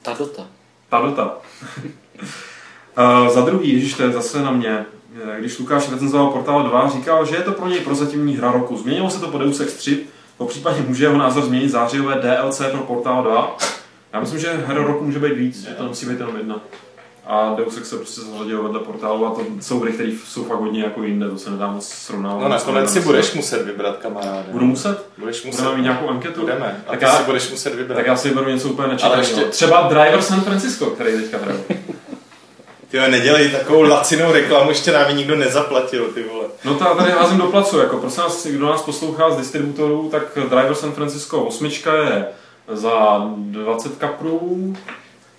[0.01, 0.47] Ta dota.
[0.89, 1.37] Ta Dota.
[2.97, 4.85] Uh, za druhý, ježiš, to je zase na mě.
[5.23, 8.77] Eh, Když Lukáš recenzoval Portal 2, říkal, že je to pro něj prozatímní hra roku.
[8.77, 10.05] Změnilo se to po Deus Ex 3,
[10.37, 13.57] po případě může jeho názor změnit zářijové DLC pro Portal 2.
[14.13, 16.59] Já myslím, že hra roku může být víc, že to musí být jenom jedna.
[17.25, 20.59] A Deus Ex se prostě zařadil vedle Portálu a to jsou hry, které jsou fakt
[20.59, 22.41] hodně jako jinde, to se nedá moc srovnávat.
[22.41, 24.43] No nakonec si budeš muset vybrat, kamaráde.
[24.51, 25.05] Budu muset?
[25.17, 25.61] Budeš muset.
[25.61, 26.41] Budeme mít nějakou anketu?
[26.41, 26.83] Budeme.
[26.87, 27.95] A Tak ty já- si budeš muset vybrat.
[27.95, 29.13] Tak já si vyberu něco úplně nečekaného.
[29.15, 31.59] Ale ještě- Třeba Driver San Francisco, který teďka hraju.
[32.93, 36.45] Ty jo, nedělej takovou lacinou reklamu, ještě nám ji nikdo nezaplatil, ty vole.
[36.65, 40.09] No to já tady házím do placu, jako prosím vás, kdo nás poslouchá z distributorů,
[40.11, 42.25] tak Driver San Francisco 8 je
[42.73, 44.73] za 20 kaprů.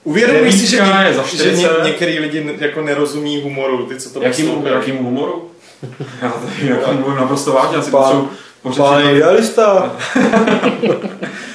[0.04, 1.56] Uvědomuj si, že, je za že 40.
[1.56, 4.74] ně, některý lidi jako nerozumí humoru, ty co to poslouchají.
[4.74, 5.50] jakýmu humoru?
[6.22, 8.28] Já tady jako mluvím naprosto vážně, asi Pán- potřebuji
[8.62, 8.82] pořešit.
[8.82, 9.96] Pán idealista.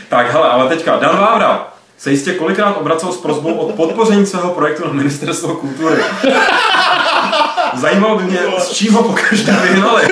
[0.10, 4.50] Tak hele, ale teďka, Dan Vávra se jistě kolikrát obracel s prozbou o podpoření svého
[4.50, 5.96] projektu na ministerstvo kultury.
[7.74, 10.08] Zajímalo by mě, s čím ho pokaždé vyhnali.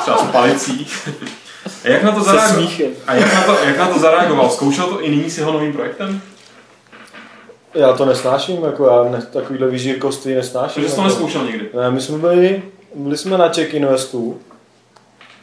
[0.00, 0.86] Třeba s palicí.
[1.84, 2.68] A jak na to zareagoval?
[3.06, 4.50] A jak na, to, jak na to zareagoval?
[4.50, 6.20] Zkoušel to i nyní s jeho novým projektem?
[7.74, 10.74] Já to nesnáším, jako já ne, takovýhle vyžírkosti nesnáším.
[10.74, 11.08] Takže jsi to jako.
[11.08, 11.68] neskoušel nikdy.
[11.74, 12.62] Ne, my jsme byli,
[12.94, 14.38] byli jsme na Czech Investu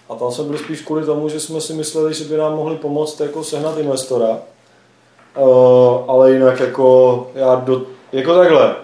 [0.09, 2.75] a tam jsme byli spíš kvůli tomu, že jsme si mysleli, že by nám mohli
[2.75, 4.37] pomoct jako sehnat investora.
[5.35, 7.81] Uh, ale jinak jako já do,
[8.11, 8.75] jako takhle.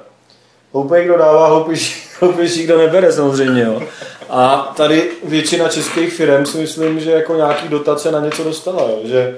[0.73, 3.61] Hloupý, kdo dává, hloupější, hloupější, kdo nebere samozřejmě.
[3.61, 3.81] Jo.
[4.29, 8.81] A tady většina českých firm si myslím, že jako nějaký dotace na něco dostala.
[8.81, 8.99] Jo.
[9.03, 9.37] Že,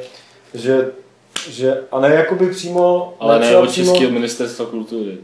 [0.53, 0.91] že,
[1.49, 3.13] že, a ne jakoby přímo...
[3.19, 5.17] Ale ne od Českého ministerstva kultury.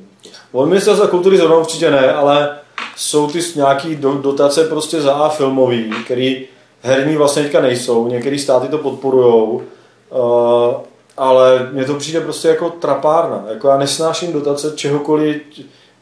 [0.51, 2.57] Od ministerstva kultury zrovna určitě ne, ale
[2.97, 6.45] jsou ty nějaký do, dotace prostě za A filmový, který
[6.81, 9.61] herní vlastně teďka nejsou, některé státy to podporujou,
[10.09, 10.73] uh,
[11.20, 13.43] ale mně to přijde prostě jako trapárna.
[13.49, 15.38] Jako já nesnáším dotace čehokoliv,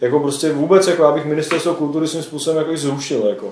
[0.02, 3.46] jako prostě vůbec, jako já bych ministerstvo kultury svým způsobem jako zrušil, jako.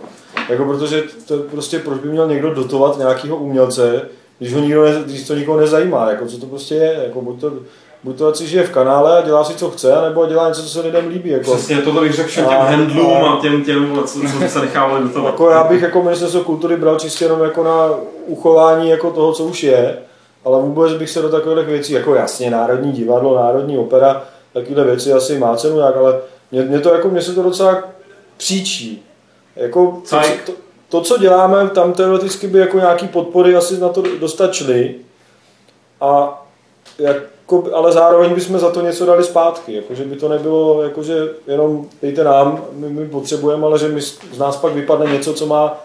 [0.49, 4.01] Jako protože to prostě, proč by měl někdo dotovat nějakého umělce,
[4.39, 7.41] když, ho nikdo ne, když to nikoho nezajímá, jako co to prostě je, jako buď
[7.41, 7.51] to,
[8.03, 10.61] buď to ať si žije v kanále a dělá si, co chce, nebo dělá něco,
[10.63, 11.30] co se lidem líbí.
[11.30, 11.55] Jako.
[11.55, 15.03] Přesně, tohle bych řekl všem těm handlům a- a těm, těm co, co se nechávali
[15.03, 15.26] do toho.
[15.28, 17.89] Jako já bych jako ministerstvo kultury bral čistě jenom jako na
[18.28, 19.97] uchování jako toho, co už je,
[20.45, 24.23] ale vůbec bych se do takových věcí, jako jasně Národní divadlo, Národní opera,
[24.53, 26.19] takovéhle věci asi má cenu nějak, ale
[26.51, 27.83] mě, mě to jako, mě se to docela
[28.37, 29.03] příčí.
[29.55, 30.51] Jako to, to,
[30.89, 34.95] to, co děláme, tam teoreticky by jako nějaký podpory asi na to dostat šly.
[36.01, 36.41] A
[36.99, 41.87] jako, ale zároveň bychom za to něco dali zpátky, jakože by to nebylo, jakože jenom
[42.01, 45.84] dejte nám, my, my potřebujeme, ale že my, z nás pak vypadne něco, co má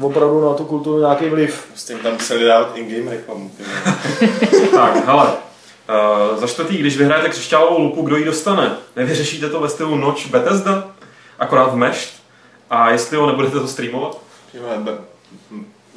[0.00, 1.64] opravdu na tu kulturu nějaký vliv.
[1.68, 3.50] Prostě jim tam museli dávat in-game reklamu.
[4.74, 5.32] Tak, hele.
[5.32, 8.76] Uh, za čtvrtý, když vyhrajete křišťálovou lupu, kdo ji dostane?
[8.96, 10.88] Nevyřešíte to ve stylu Noč Bethesda?
[11.38, 12.22] Akorát v mešt?
[12.70, 14.18] A jestli ho nebudete to streamovat?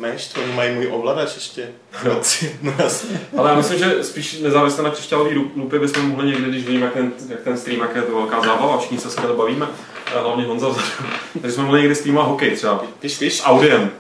[0.04, 1.70] Meš, to oni mají můj ovladač ještě.
[2.06, 2.22] No,
[2.62, 3.22] no jasně.
[3.38, 6.94] Ale já myslím, že spíš nezávisle na křišťálové lupy bychom mohli někdy, když vidím, jak
[6.94, 9.68] ten, jak ten stream, jak je to velká zábava, všichni se skvěle bavíme,
[10.16, 10.88] a hlavně Honza vzadu.
[11.42, 13.34] Takže jsme mohli někdy streamovat hokej třeba Víš, víš?
[13.34, 13.92] s audiem.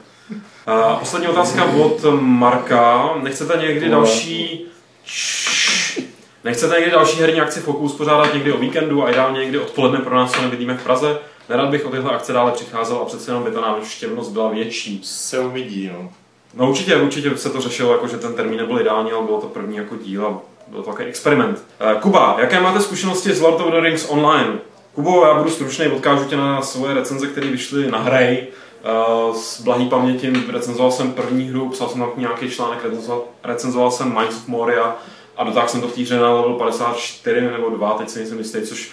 [0.65, 3.09] A poslední otázka od Marka.
[3.21, 4.65] Nechcete někdy další...
[6.43, 10.15] Nechcete někdy další herní akci Focus pořádat někdy o víkendu a ideálně někdy odpoledne pro
[10.15, 11.19] nás, co nebydlíme v Praze?
[11.49, 15.01] Nerad bych o tyhle akce dále přicházel a přece jenom by ta návštěvnost byla větší.
[15.03, 16.11] Se uvidí, no.
[16.53, 19.47] No určitě, určitě se to řešilo, jako, že ten termín nebyl ideální, ale bylo to
[19.47, 21.63] první jako díl a byl to takový experiment.
[21.79, 24.59] Eh, Kuba, jaké máte zkušenosti s Lord of the Rings online?
[24.95, 28.09] Kubo, já budu stručný, odkážu tě na svoje recenze, které vyšly na.
[29.29, 33.91] Uh, s blahý paměti recenzoval jsem první hru, psal jsem ní nějaký článek, recenzoval, recenzoval
[33.91, 34.95] jsem Minds of Moria
[35.37, 38.37] a dotáhl jsem to v té hře na level 54 nebo 2, teď si nejsem
[38.37, 38.91] jistý, což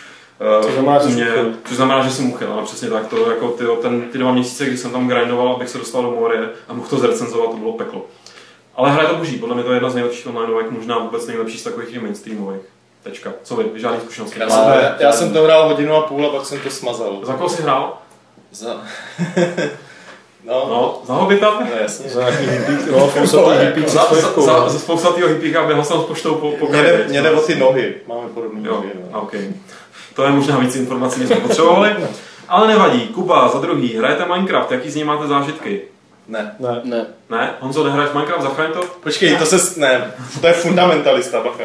[0.62, 1.26] Což znamená, že mě,
[1.64, 3.06] což znamená, že jsem uchyl, ano, přesně tak.
[3.06, 6.10] To, jako ty, ten, ty dva měsíce, kdy jsem tam grindoval, abych se dostal do
[6.10, 8.06] Morie a mohl to zrecenzovat, to bylo peklo.
[8.74, 11.26] Ale hra je to boží, podle mě to je jedna z nejlepších onlineovek, možná vůbec
[11.26, 12.62] nejlepší z takových i mainstreamových.
[13.02, 13.32] Tečka.
[13.42, 13.64] Co vy?
[13.74, 14.40] Žádný zkušenosti?
[14.40, 16.70] Já jsem, to, já, já jsem to hrál hodinu a půl a pak jsem to
[16.70, 17.20] smazal.
[17.22, 17.98] Za koho jsi hrál?
[18.50, 18.68] Za...
[20.44, 21.58] no, no, za Hobita?
[21.60, 22.10] no jasně.
[22.10, 26.04] Za nějaký hippík, no, fousatý hippík Za, za, za, za spousatýho hippíka běhal jsem s
[26.04, 26.68] poštou po, po
[27.08, 27.94] Mě jde, o ty nohy.
[28.06, 28.90] Máme podobné Jo, nohy.
[29.12, 29.20] No.
[29.20, 29.34] OK.
[30.20, 31.96] To je možná víc informací, než jsme potřebovali.
[32.48, 33.00] Ale nevadí.
[33.00, 35.80] Kuba, za druhý, hrajete Minecraft, jaký z něj máte zážitky?
[36.28, 36.54] Ne.
[36.58, 36.80] Ne.
[36.84, 37.06] Ne.
[37.30, 37.50] Ne?
[37.60, 38.80] Honzo, nehraješ Minecraft, zachraň to?
[39.02, 39.80] Počkej, to se...
[39.80, 40.10] Ne,
[40.40, 41.64] to je fundamentalista, bacha.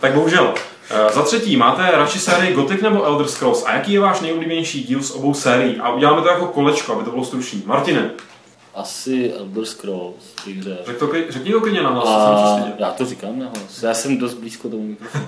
[0.00, 0.54] Tak bohužel.
[0.90, 3.64] Eh, Za třetí, máte radši sérii Gothic nebo Elder Scrolls?
[3.66, 5.76] A jaký je váš nejoblíbenější díl z obou sérií?
[5.80, 7.62] A uděláme to jako kolečko, aby to bylo stručný.
[7.66, 8.10] Martine,
[8.74, 10.34] Asi Elder Scrolls
[10.86, 13.82] řek to, kli- řekni to klidně na co se A já to říkám nahlas.
[13.82, 15.26] Já jsem dost blízko tomu mikrofonu.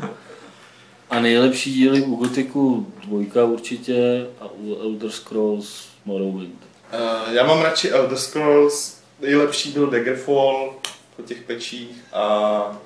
[1.11, 6.59] A nejlepší díly u Gotiku dvojka určitě a u Elder Scrolls Morrowind.
[6.93, 10.75] Uh, já mám radši Elder Scrolls, nejlepší byl Daggerfall
[11.17, 12.79] po těch pečích a,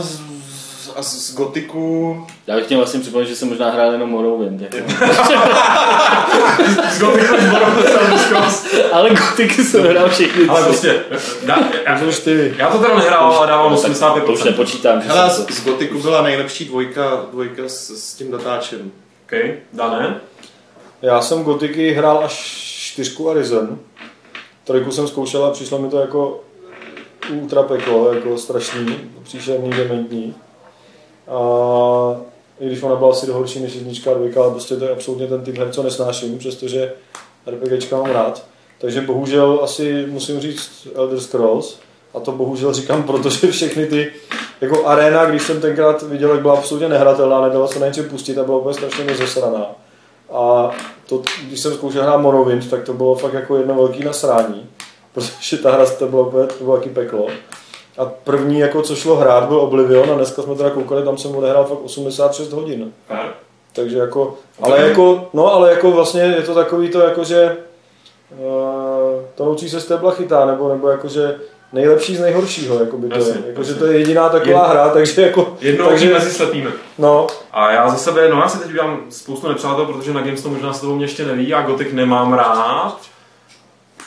[0.00, 0.20] z,
[0.96, 4.60] a z, z Gotiku Já bych chtěl vlastně připomenout, že jsem možná hrál jenom Morrowind.
[4.60, 4.76] Jako.
[6.90, 7.86] Z Gothic až Morrowind.
[8.92, 11.04] Ale Gotiky jsem hrál všechny Ale prostě,
[11.46, 11.98] dá, já,
[12.56, 14.20] já to teda nehrál, ale dávám No, tak 85%.
[14.20, 18.92] To už nepočítám, Hele, z, z Gotiku byla nejlepší dvojka, dvojka s, s tím datáčem.
[19.26, 19.32] OK,
[19.72, 20.20] Dané?
[21.02, 22.32] Já jsem Gotiky hrál až
[22.76, 23.78] čtyřku a Risen.
[24.64, 26.40] Trojku jsem zkoušel a přišlo mi to jako
[27.32, 30.34] ultra peklo, jako strašný, příšerný, dementní.
[31.28, 32.20] A
[32.60, 35.26] i když ona byla asi horší než jednička a dvojka, ale prostě to je absolutně
[35.26, 36.92] ten typ her, co nesnáším, přestože
[37.46, 38.44] RPGčka mám rád.
[38.78, 41.78] Takže bohužel asi musím říct Elder Scrolls.
[42.14, 44.12] A to bohužel říkám, protože všechny ty,
[44.60, 48.38] jako arena, když jsem tenkrát viděl, jak byla absolutně nehratelná, nedalo se na ničem pustit
[48.38, 49.66] a byla úplně strašně rozesraná.
[50.32, 50.70] A
[51.08, 54.66] to, když jsem zkoušel hrát Morrowind, tak to bylo fakt jako jedno velký nasrání,
[55.14, 57.26] protože ta hra to bylo úplně to bylo taky peklo.
[57.98, 61.36] A první, jako co šlo hrát, byl Oblivion a dneska jsme teda koukali, tam jsem
[61.36, 62.92] odehrál fakt 86 hodin.
[63.72, 67.56] Takže jako, ale jako, no ale jako vlastně je to takový to jako, že
[68.38, 71.36] uh, to naučí se stebla chytá, nebo, nebo jako, že
[71.72, 73.48] nejlepší z nejhoršího, jako by to Jasně, je.
[73.50, 73.86] Jako, že jasně.
[73.86, 76.70] to je jediná taková Jed- hra, takže jako, Jednou takže, mezi slepými.
[76.98, 80.42] no, A já za sebe, no já si teď udělám spoustu nepřátel, protože na Games
[80.42, 82.96] to možná s tebou mě ještě neví, já Gothic nemám rád.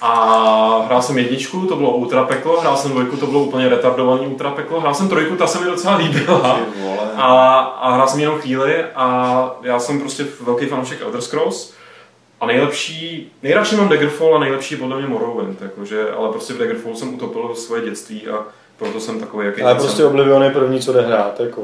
[0.02, 4.28] A hrál jsem jedničku, to bylo ultra peklo, hrál jsem dvojku, to bylo úplně retardovaný
[4.28, 6.60] ultra peklo, hrál jsem trojku, ta se mi docela líbila.
[7.16, 11.74] A, a hrál jsem jenom chvíli a já jsem prostě velký fanoušek Elder Scrolls.
[12.41, 16.58] A nejlepší, nejradši mám Daggerfall a nejlepší je podle mě Morrowind, jakože, ale prostě v
[16.58, 18.43] Daggerfall jsem utopil svoje dětství a
[18.78, 19.84] proto jsem takový, jaký ale jsem.
[19.84, 21.62] prostě Oblivion je první, co jde hrát, jako.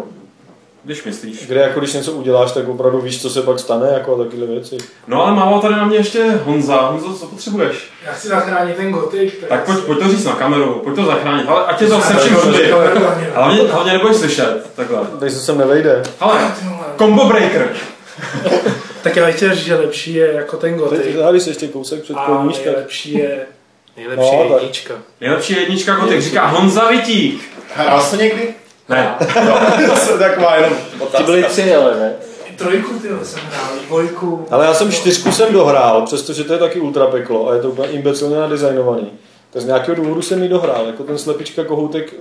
[0.86, 1.48] Když myslíš.
[1.48, 4.46] Kde jako když něco uděláš, tak opravdu víš, co se pak stane, jako a takové
[4.48, 4.78] věci.
[5.08, 6.76] No ale mával tady na mě ještě Honza.
[6.82, 7.90] Honzo, co potřebuješ?
[8.06, 9.46] Já chci zachránit ten gotik.
[9.50, 12.14] Tak pojď, pojď to říct na kameru, pojď to zachránit, ale ať je to se
[12.14, 12.74] vším všude.
[13.34, 15.00] Hlavně, hlavně nebudeš slyšet, takhle.
[15.20, 16.04] Tady se sem nevejde.
[16.20, 16.52] Hele,
[16.98, 17.70] combo breaker.
[19.02, 21.02] Tak já bych chtěl říct, že lepší je jako ten gotik.
[21.02, 23.46] Teď závis se ještě kousek před A nejlepší je
[23.98, 24.94] nejlepší No, jednička.
[25.22, 27.42] Nejlepší je jednička kotek, říká Honza Vitík.
[27.76, 28.54] Hrál jsi někdy?
[28.90, 29.16] Ne,
[29.46, 29.58] No,
[30.08, 31.26] to je taková jenom Ty otázka.
[31.26, 32.14] byly tři, ale ne?
[32.58, 34.48] Trojku ty jsem hrál, dvojku.
[34.52, 37.70] Ale já jsem čtyřku jsem dohrál, přestože to je taky ultra peklo a je to
[37.70, 39.12] úplně imbecilně nadizajnovaný.
[39.50, 42.14] Tak z nějakého důvodu jsem ji dohrál, jako ten slepička kohoutek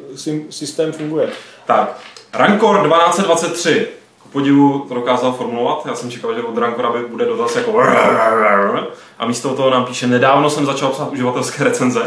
[0.50, 1.28] systém funguje.
[1.66, 1.98] tak.
[2.32, 3.86] Rancor 1223.
[4.32, 5.86] podivu to dokázal formulovat.
[5.86, 7.80] Já jsem čekal, že od Rankora by bude dotaz jako
[9.18, 12.00] a místo toho nám píše, nedávno jsem začal psát uživatelské recenze.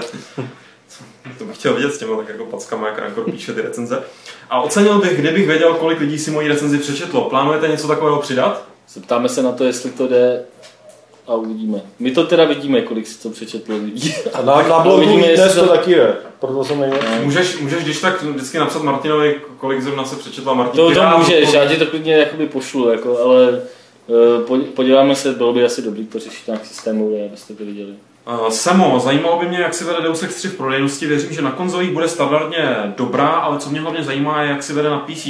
[1.37, 4.03] To bych chtěl vidět s těmi tak jako packama, jak Rankor píše ty recenze.
[4.49, 7.29] A ocenil bych, kdybych věděl, kolik lidí si moji recenzi přečetlo.
[7.29, 8.63] Plánujete něco takového přidat?
[8.93, 10.43] Zeptáme se na to, jestli to jde
[11.27, 11.81] a uvidíme.
[11.99, 14.13] My to teda vidíme, kolik si to přečetlo lidí.
[14.33, 17.07] A na, na blogu Uvidíme, dnes jestli to to- taky je, proto jsem nejlepší.
[17.23, 20.75] Můžeš, můžeš když tak vždycky napsat Martinovi, kolik zrovna se přečetla Martin.
[20.81, 23.61] To, to můžeš, já ti to klidně jakoby pošlu, jako, ale
[24.09, 27.93] eh, po- podíváme se, bylo by asi dobrý to řešit nějak systémově, abyste to viděli.
[28.27, 31.07] Uh, Samo, zajímalo by mě, jak si vede Deus Ex 3 v prodejnosti.
[31.07, 34.73] Věřím, že na konzolích bude standardně dobrá, ale co mě hlavně zajímá, je, jak si
[34.73, 35.27] vede na PC.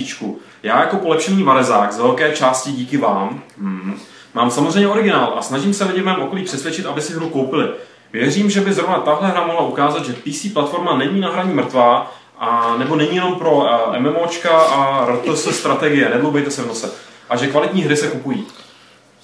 [0.63, 3.99] Já jako polepšený varezák z velké části díky vám hmm,
[4.33, 7.69] mám samozřejmě originál a snažím se lidi v mém okolí přesvědčit, aby si hru koupili.
[8.13, 12.11] Věřím, že by zrovna tahle hra mohla ukázat, že PC platforma není na hraní mrtvá,
[12.39, 16.91] a nebo není jenom pro uh, MMOčka a RTS strategie, nedloubejte se v nose.
[17.29, 18.47] A že kvalitní hry se kupují.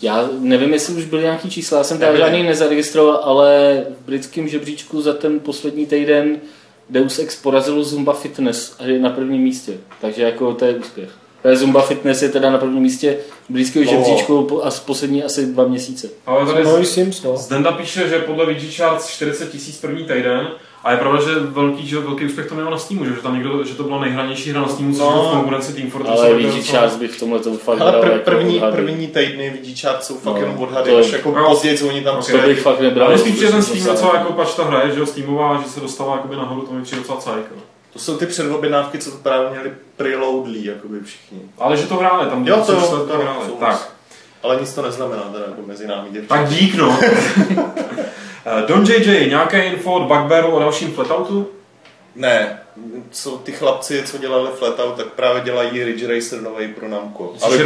[0.03, 4.47] Já nevím, jestli už byly nějaký čísla, já jsem tam žádný nezaregistroval, ale v britském
[4.47, 6.37] žebříčku za ten poslední týden
[6.89, 9.73] Deus Ex porazilo Zumba Fitness a je na prvním místě.
[10.01, 11.09] Takže jako to je úspěch.
[11.43, 13.17] To Zumba Fitness je teda na prvním místě
[13.49, 13.91] britského No.
[13.91, 16.09] žebříčku po- a z poslední asi dva měsíce.
[16.25, 17.37] Ale tady No Sims, no.
[17.37, 20.47] Zdenda píše, že podle VG Charts 40 tisíc první týden
[20.83, 23.63] a je pravda, že velký, že velký úspěch to mělo na Steamu, že, tam někdo,
[23.63, 25.09] že to byla nejhranější hra na Steamu, což No.
[25.11, 26.19] bylo v konkurenci Team Fortress.
[26.19, 28.75] Ale to docela- Charts by v tomhle to fakt Ale pr- jako první, odhady.
[28.77, 31.47] první týdny vidí čát jsou fakt No, jenom odhady, to- až jako no.
[31.49, 32.31] později, co oni tam Ok.
[32.31, 33.07] To bych fakt nebral.
[33.07, 34.15] Ale spíš, že ten Steam docela.
[34.17, 36.81] jako pač ta hra je, že jo, Steamová, že se dostala jakoby nahoru, to mi
[36.83, 37.45] přijde docela cajk.
[37.93, 41.39] To jsou ty předobjednávky, co to právě měli preloadlí, jakoby všichni.
[41.59, 43.45] Ale že to hráli, tam Jo, to to jo, hráli.
[43.59, 43.89] Tak,
[44.43, 46.27] Ale nic to neznamená teda jako mezi námi děti.
[46.27, 46.99] tak dík no.
[48.45, 51.47] Eh, Don JJ, nějaké info od Bugbearu o dalším flatoutu?
[52.15, 52.59] Ne,
[53.11, 57.33] co ty chlapci, co dělali Flatout, tak právě dělají Ridge Racer nový pro Namco.
[57.41, 57.57] Ale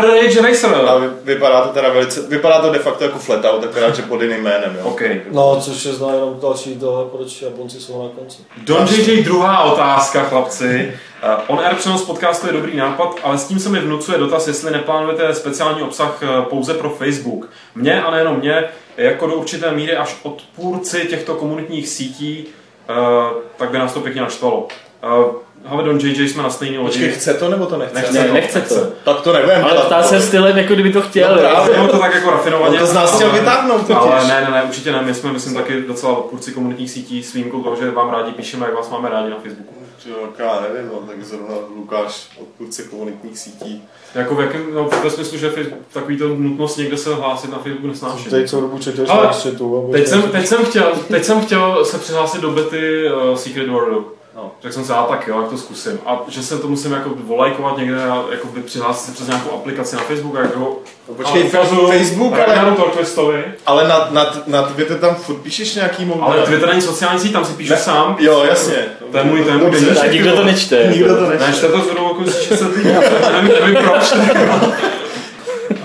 [0.00, 0.74] Rage Racer.
[0.74, 4.22] a vy- vypadá to teda velice, vypadá to de facto jako Flatout, akorát, že pod
[4.22, 4.84] jiným jménem, jo.
[4.84, 5.00] OK.
[5.30, 8.38] No, což je zná jenom další tohle, proč Japonci jsou na konci.
[8.56, 10.92] Don JJ, druhá otázka, chlapci.
[11.24, 14.46] Uh, on air přenos podcastu je dobrý nápad, ale s tím se mi vnucuje dotaz,
[14.46, 17.50] jestli neplánujete speciální obsah eh, pouze pro Facebook.
[17.74, 18.64] Mně a nejenom mě,
[18.96, 22.46] jako do určité míry až odpůrci těchto komunitních sítí,
[22.90, 24.68] uh, tak by nás to pěkně naštvalo.
[25.04, 25.34] Uh,
[25.64, 27.14] hele, Don JJ, jsme na stejné Počkej, lodi.
[27.14, 27.94] chce to nebo to nechce?
[27.94, 28.74] Nechce Ne, to, nechce nechce.
[28.80, 28.86] to.
[29.04, 31.34] Tak to nebudem Ale ptá se stylem, jako kdyby to chtěl.
[31.34, 31.88] No právě.
[31.88, 32.74] To tak jako rafinovaně.
[32.74, 33.96] On to z nás chtěl vytáhnout totiž.
[33.96, 35.02] Ale ne, ne, ne, určitě ne.
[35.02, 38.66] My jsme, myslím, taky docela odpůrci komunitních sítí s výjimkou toho, že vám rádi píšeme,
[38.66, 39.75] jak vás máme rádi na Facebooku.
[40.08, 43.84] Jo, tak já nevím, no, tak zrovna Lukáš, odpůrce komunitních sítí.
[44.14, 45.52] Jako v jakém, no, ve smyslu, že
[45.92, 48.30] takový to nutnost někde se hlásit na Facebooku nesnáším.
[48.30, 49.88] Teď co dobu četeš na střetu.
[49.92, 54.15] Teď jsem, teď, jsem chtěl, teď jsem chtěl se přihlásit do bety uh, Secret Worldu.
[54.36, 54.52] No.
[54.62, 55.98] Řekl jsem si, a tak jo, jak to zkusím.
[56.06, 59.50] A že se to musím jako volajkovat někde a jako by přihlásit se přes nějakou
[59.50, 60.78] aplikaci na Facebook a jak ho
[61.08, 63.44] No, počkej, a ukazuju Facebook, ale, Torquistovi.
[63.66, 66.22] ale na, na, na Twitter tam furt píšeš nějaký moment.
[66.24, 67.78] Ale Twitter není sociální síť, tam si píšu Ne.
[67.78, 68.16] sám.
[68.18, 68.76] Jo, jasně.
[69.12, 69.80] To je můj- to je můj Dobře.
[69.84, 70.04] deníček.
[70.08, 70.76] A nikdo to nečte.
[70.76, 70.92] jako.
[70.92, 71.52] Nikdo to Ne, nečte.
[71.52, 72.88] čte to z jako z 600 lidí.
[73.32, 74.14] nevím, nevím proč.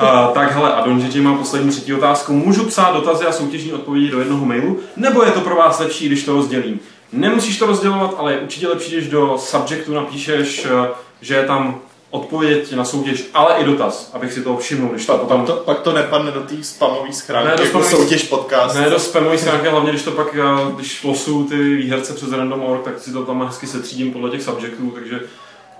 [0.01, 2.33] Uh, tak hele, a Don má poslední třetí otázku.
[2.33, 6.05] Můžu psát dotazy a soutěžní odpovědi do jednoho mailu, nebo je to pro vás lepší,
[6.05, 6.79] když to rozdělím?
[7.13, 10.87] Nemusíš to rozdělovat, ale je určitě lepší, když do subjectu napíšeš, eh,
[11.21, 15.11] že je tam odpověď na soutěž, ale i dotaz, abych si toho všiml, když to
[15.13, 15.45] Pak, potom...
[15.45, 18.75] pak, to, pak to nepadne do té spamové schránky, Ne, do jako spamový- soutěž podcast.
[18.75, 22.83] Ne, do spamový schránky, hlavně když to pak, eh, když losuju ty výherce přes random.org,
[22.83, 25.19] tak si to tam hezky setřídím podle těch subjectů, takže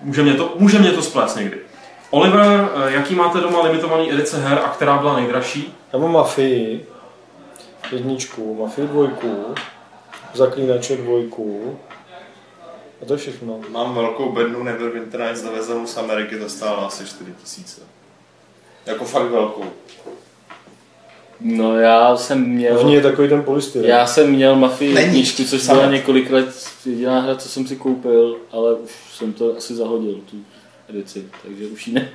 [0.01, 1.57] může mě to, může mě to splést někdy.
[2.09, 5.73] Oliver, eh, jaký máte doma limitovaný edice her a která byla nejdražší?
[5.93, 6.85] Já mám Mafii,
[7.91, 9.45] jedničku, Mafii dvojku,
[10.33, 11.79] Zaklínače dvojku.
[13.01, 13.59] A to je všechno.
[13.69, 17.81] Mám velkou bednu Neverwinter Nights dovezenou z Ameriky, to stála asi 4 tisíce.
[18.85, 19.63] Jako fakt velkou.
[21.39, 22.89] No já jsem V ní měl...
[22.89, 23.89] je takový ten polystyren.
[23.89, 27.75] Já jsem měl Mafii Není, jedničku, což byla několik let jediná hra, co jsem si
[27.75, 30.37] koupil, ale už jsem to asi zahodil, tu
[30.89, 32.09] edici, takže už ji ne.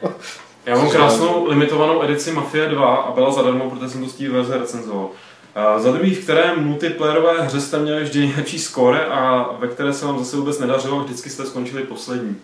[0.67, 4.29] Já mám krásnou limitovanou edici Mafia 2 a byla zadarmo, protože jsem to z té
[4.29, 5.11] verze recenzoval.
[5.57, 9.93] A za druhý, v které multiplayerové hře jste měli vždy nejlepší skóre a ve které
[9.93, 12.37] se vám zase vůbec nedařilo vždycky jste skončili poslední.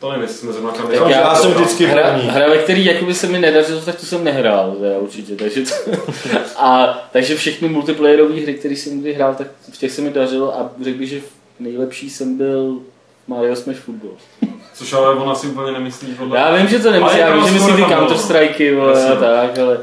[0.00, 2.28] To nevím, jestli jsme zrovna kam já- já jsem vždycky Hra, první.
[2.28, 5.36] hra, ve který jakoby se mi nedařilo, tak to jsem nehrál, teda určitě.
[5.36, 5.90] Takže, to,
[6.56, 10.58] a, takže všechny multiplayerové hry, které jsem kdy hrál, tak v těch se mi dařilo
[10.60, 11.20] a řekl bych, že
[11.60, 12.78] nejlepší jsem byl
[13.26, 14.12] Mario Smash Football.
[14.74, 16.38] Což ale on asi úplně nemyslí podle...
[16.38, 18.00] Já vím, že to je já vím, že myslí ty tam bylo.
[18.00, 19.12] Counter Strikey, vole, Jasně.
[19.12, 19.78] a tak, ale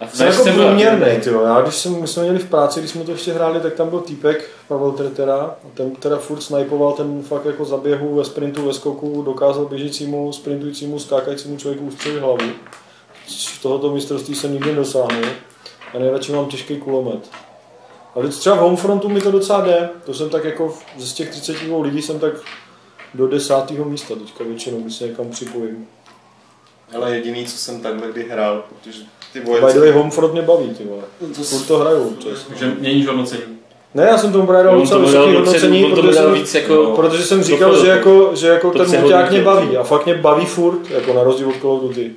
[0.00, 1.42] A Jsem jako jsem průměrný, tyjo.
[1.42, 3.90] Já když jsme, my jsme měli v práci, když jsme to ještě hráli, tak tam
[3.90, 8.66] byl týpek, Pavel Tretera, a ten teda furt snipoval ten fakt jako zaběhu ve sprintu,
[8.66, 12.38] ve skoku, dokázal běžícímu, sprintujícímu, skákajícímu člověku ustřelit hlavu.
[13.26, 15.24] Z tohoto mistrovství jsem nikdy nedosáhnul.
[15.94, 17.30] A nejradši mám těžký kulomet.
[18.14, 19.88] Ale třeba v Homefrontu mi to docela jde.
[20.04, 22.32] To jsem tak jako ze z těch 32 lidí jsem tak
[23.14, 25.86] do desátého místa teďka většinou, když se někam připojím.
[26.96, 28.98] Ale jediný, co jsem takhle kdy hrál, protože
[29.32, 29.92] ty By the way, vojenské...
[29.92, 31.02] Homefront mě baví, ty vole.
[31.44, 32.44] Furt to hraju občas.
[32.48, 33.42] Takže měníš hodnocení.
[33.94, 36.74] Ne, já jsem tomu právě dal docela to vysoké hodnocení, to protože, jsem- víc jako...
[36.74, 36.96] No.
[36.96, 37.86] protože jsem říkal, že to.
[37.86, 41.22] jako, že jako To ten mulťák mě baví a fakt mě baví furt, jako na
[41.22, 42.12] rozdíl od Call of Duty.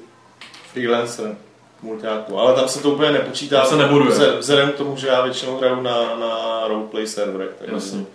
[0.73, 1.35] freelancer
[1.81, 3.59] multiáku, ale tam se to úplně nepočítá.
[3.59, 4.11] Tam se nebuduje.
[4.11, 7.49] Vze- Vzhledem k tomu, že já většinou hraju na, na roleplay serverech.
[7.59, 8.05] takže- Jasně.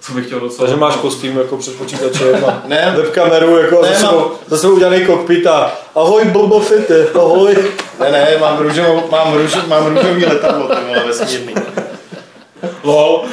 [0.00, 0.58] Co bych chtěl docela...
[0.66, 4.58] Takže máš kostým jako před počítačem a Ne, webkameru jako Ne, za mám- sebou, za
[4.58, 7.56] sebou udělaný kokpit a ahoj Boba Fette, ahoj.
[8.00, 11.54] ne, ne, mám, růžovou, mám, růžov, mám růžový letadlo, ty vole, vesmírný.
[12.82, 13.24] LOL.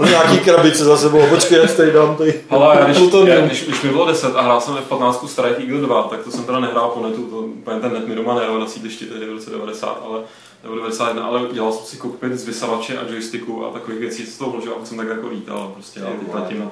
[0.00, 3.82] Uh, Nějaký krabice za sebou, počkej, já tady dám tady já když, já, když, když,
[3.82, 6.88] mi bylo 10 a hrál jsem F-15 Strike Eagle 2, tak to jsem teda nehrál
[6.88, 10.02] po netu, to úplně ten net mi doma nejel na sídlišti tehdy v roce 90,
[10.08, 10.20] ale
[10.66, 14.38] nebo 91, ale dělal jsem si kokpit z vysavače a joysticku a takových věcí z
[14.38, 16.70] toho vložil a jsem tak jako lítal prostě a letím na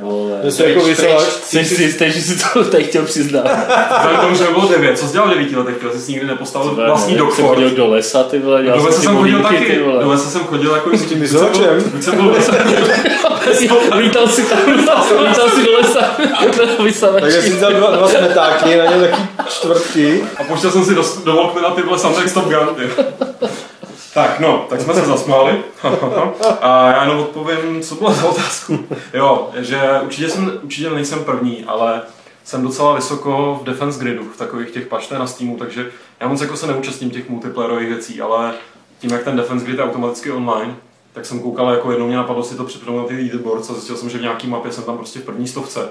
[0.00, 0.40] vole.
[0.44, 3.44] Že se jako vysíláš, Jsi si jistý, že si to tady chtěl přiznat.
[3.98, 6.74] Vzhledem tomu, že bylo 9, co jsi dělal v 9 letech, ty jsi nikdy nepostavil
[6.74, 9.64] vlastní Jak jsem chodil do lesa, ty vole, dělal Do lesa ty jsem chodil bolínky,
[9.64, 10.04] taky, ty vole.
[10.04, 11.90] do lesa jsem chodil jako s tím vysavačem?
[11.92, 12.34] Buď jsem byl
[13.98, 16.16] Lítal si tam, lítal si do lesa,
[17.12, 20.24] do takže si vzal dva, dva smetáky, na ně taky čtvrtky.
[20.38, 22.90] A pouštěl jsem si do, do Walkmana ty vole Soundtrack Stop Gun, ty.
[24.14, 25.62] Tak no, tak jsme se zasmáli.
[26.60, 28.86] A já jenom odpovím, co bylo za otázku.
[29.14, 32.02] Jo, že určitě, jsem, určitě nejsem první, ale
[32.44, 35.86] jsem docela vysoko v Defense Gridu, v takových těch pašte na Steamu, takže
[36.20, 38.52] já moc jako se neúčastním těch multiplayerových věcí, ale
[38.98, 40.76] tím, jak ten Defense Grid je automaticky online,
[41.12, 43.96] tak jsem koukal, jako jednou mě napadlo si to připravit na ty leaderboards a zjistil
[43.96, 45.88] jsem, že v nějaký mapě jsem tam prostě v první stovce.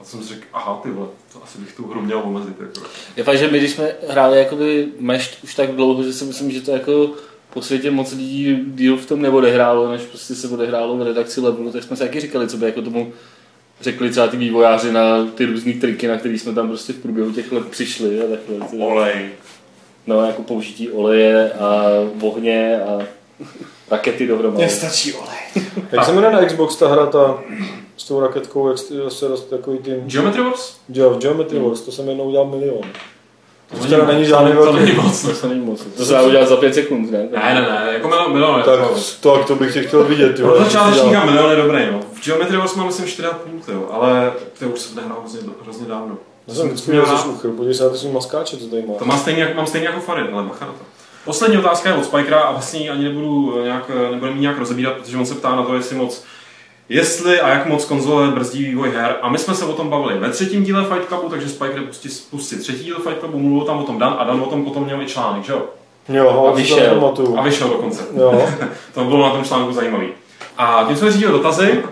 [0.00, 2.60] A jsem si řekl, aha, ty vole, to asi bych tu hru měl omezit.
[2.60, 2.80] Jako.
[3.16, 6.50] Je fakt, že my když jsme hráli jakoby mešt už tak dlouho, že si myslím,
[6.50, 7.10] že to jako
[7.52, 11.72] po světě moc lidí díl v tom neodehrálo, než prostě se odehrálo v redakci levelu,
[11.72, 13.12] tak jsme si taky říkali, co by jako tomu
[13.80, 17.32] řekli třeba ty vývojáři na ty různé triky, na které jsme tam prostě v průběhu
[17.32, 18.86] těch let přišli a takhle.
[18.86, 19.28] Olej.
[20.06, 21.84] No, jako použití oleje a
[22.20, 22.98] ohně a
[23.90, 24.56] rakety dohromady.
[24.64, 25.38] Mně stačí olej.
[25.92, 27.38] Jak se jmenuje na Xbox ta hra ta
[27.96, 29.94] s tou raketkou, jak se se roz- takový tým...
[30.06, 30.76] Geometry Wars?
[30.88, 32.82] Jo, v Geometry Wars, to jsem jednou udělal milion.
[33.70, 34.78] To moc, není to- žádný to velký.
[34.78, 35.22] není moc.
[35.28, 35.80] To se není moc.
[35.96, 37.18] To se dá udělat za pět sekund, ne?
[37.18, 38.80] Ne, ne, ne, jako milion, milion Tak,
[39.20, 40.36] to, to bych tě chtěl vidět.
[40.36, 41.26] co jsi začátečníka dělal.
[41.26, 42.00] milion je dobrý, no.
[42.12, 43.30] V Geometry Wars mám myslím 4,5,
[43.72, 46.16] jo, ale to už jsem nehrál hrozně, hrozně dávno.
[46.48, 48.94] Já jsem vždycky Měl ze šuchr, podívej se na ty svý maskáče, co tady má.
[48.94, 50.78] To má stejně, mám stejně jako Farid, ale bacha na to.
[51.26, 54.58] Poslední otázka je od Spikera a vlastně ji ani nebudu eh, nějak, nebudeme ji nějak
[54.58, 56.24] rozebírat, protože on se ptá na to, jestli moc
[56.88, 59.16] Jestli a jak moc konzole brzdí vývoj her.
[59.22, 62.08] A my jsme se o tom bavili ve třetím díle Fight Clubu, takže Spiker pustí,
[62.30, 64.84] pustí třetí díl Fight Clubu, mluvil tam o tom Dan a Dan o tom potom
[64.84, 65.62] měl i článek, že jo?
[66.08, 67.14] Jo, A vyšel.
[67.38, 68.02] A vyšel dokonce.
[68.16, 68.48] Jo.
[68.94, 70.08] To bylo na tom článku zajímavý.
[70.58, 71.82] A tím jsme řídili dotazy.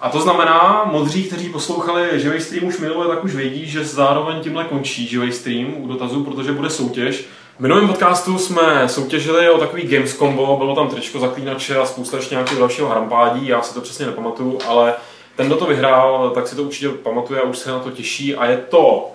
[0.00, 4.40] A to znamená, modří, kteří poslouchali živý stream už minule, tak už vědí, že zároveň
[4.40, 7.24] tímhle končí živý stream u dotazů, protože bude soutěž.
[7.60, 12.16] V minulém podcastu jsme soutěžili o takový Games Combo, bylo tam tričko zaklínače a spousta
[12.16, 14.94] ještě nějakého dalšího hrampádí, já si to přesně nepamatuju, ale
[15.36, 18.36] ten, kdo to vyhrál, tak si to určitě pamatuje a už se na to těší
[18.36, 19.10] a je to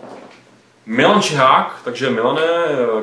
[0.85, 2.41] Milan Čihák, takže Milane,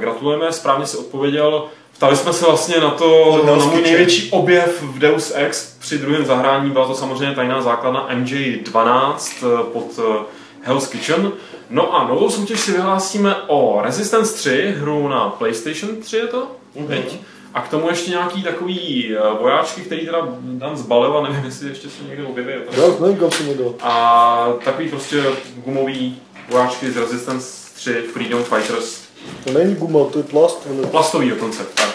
[0.00, 1.64] gratulujeme, správně si odpověděl.
[1.96, 6.24] Ptali jsme se vlastně na to, na můj největší objev v Deus Ex při druhém
[6.24, 11.32] zahrání, byla to samozřejmě tajná základna MJ12 eh, pod eh, Hell's Kitchen.
[11.70, 16.46] No a novou soutěž si vyhlásíme o Resistance 3, hru na PlayStation 3 je to?
[16.88, 17.18] Teď.
[17.54, 21.68] A k tomu ještě nějaký takový eh, vojáčky, který teda Dan zbalil a nevím, jestli
[21.68, 22.52] ještě se někde objeví.
[22.76, 23.76] Jo, nevím, kam jsem jdu.
[23.82, 25.24] A takový prostě
[25.56, 29.02] gumový vojáčky z Resistance 3 Freedom Fighters
[29.44, 30.66] To není guma, to je plast.
[30.66, 30.86] vole.
[30.86, 31.88] Plastový dokonce, tak.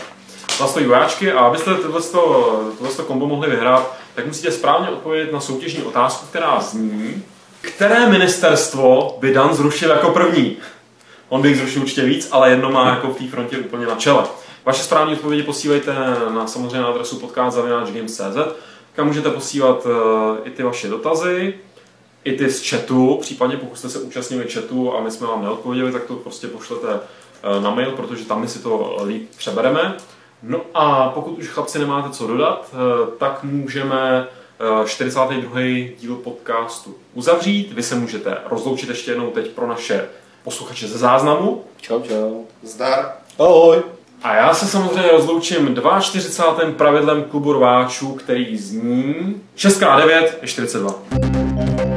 [0.57, 2.01] Plastový vojáčky a abyste tohle
[3.07, 7.24] kombo mohli vyhrát, tak musíte správně odpovědět na soutěžní otázku, která zní,
[7.68, 10.57] které ministerstvo by Dan zrušil jako první?
[11.30, 13.95] On by jich zrušil určitě víc, ale jedno má jako v té frontě úplně na
[13.95, 14.24] čele.
[14.65, 15.93] Vaše správné odpovědi posílejte
[16.34, 18.38] na samozřejmě na adresu podcast.games.cz,
[18.95, 21.53] kam můžete posílat eh, i ty vaše dotazy,
[22.24, 25.91] i ty z chatu, případně pokud jste se účastnili chatu a my jsme vám neodpověděli,
[25.91, 29.97] tak to prostě pošlete eh, na mail, protože tam my si to líp přebereme.
[30.43, 32.78] No a pokud už chlapci nemáte co dodat, eh,
[33.18, 34.28] tak můžeme
[34.86, 35.60] 42.
[35.99, 37.74] díl podcastu uzavřít.
[37.74, 40.10] Vy se můžete rozloučit ještě jednou teď pro naše
[40.43, 41.64] posluchače ze záznamu.
[41.82, 42.43] Čau, čau.
[42.64, 43.12] Zdar.
[43.39, 43.82] Ahoj.
[44.24, 46.72] A já se samozřejmě rozloučím 42.
[46.78, 51.97] pravidlem klubu rváčů, který zní 6x9 je 42.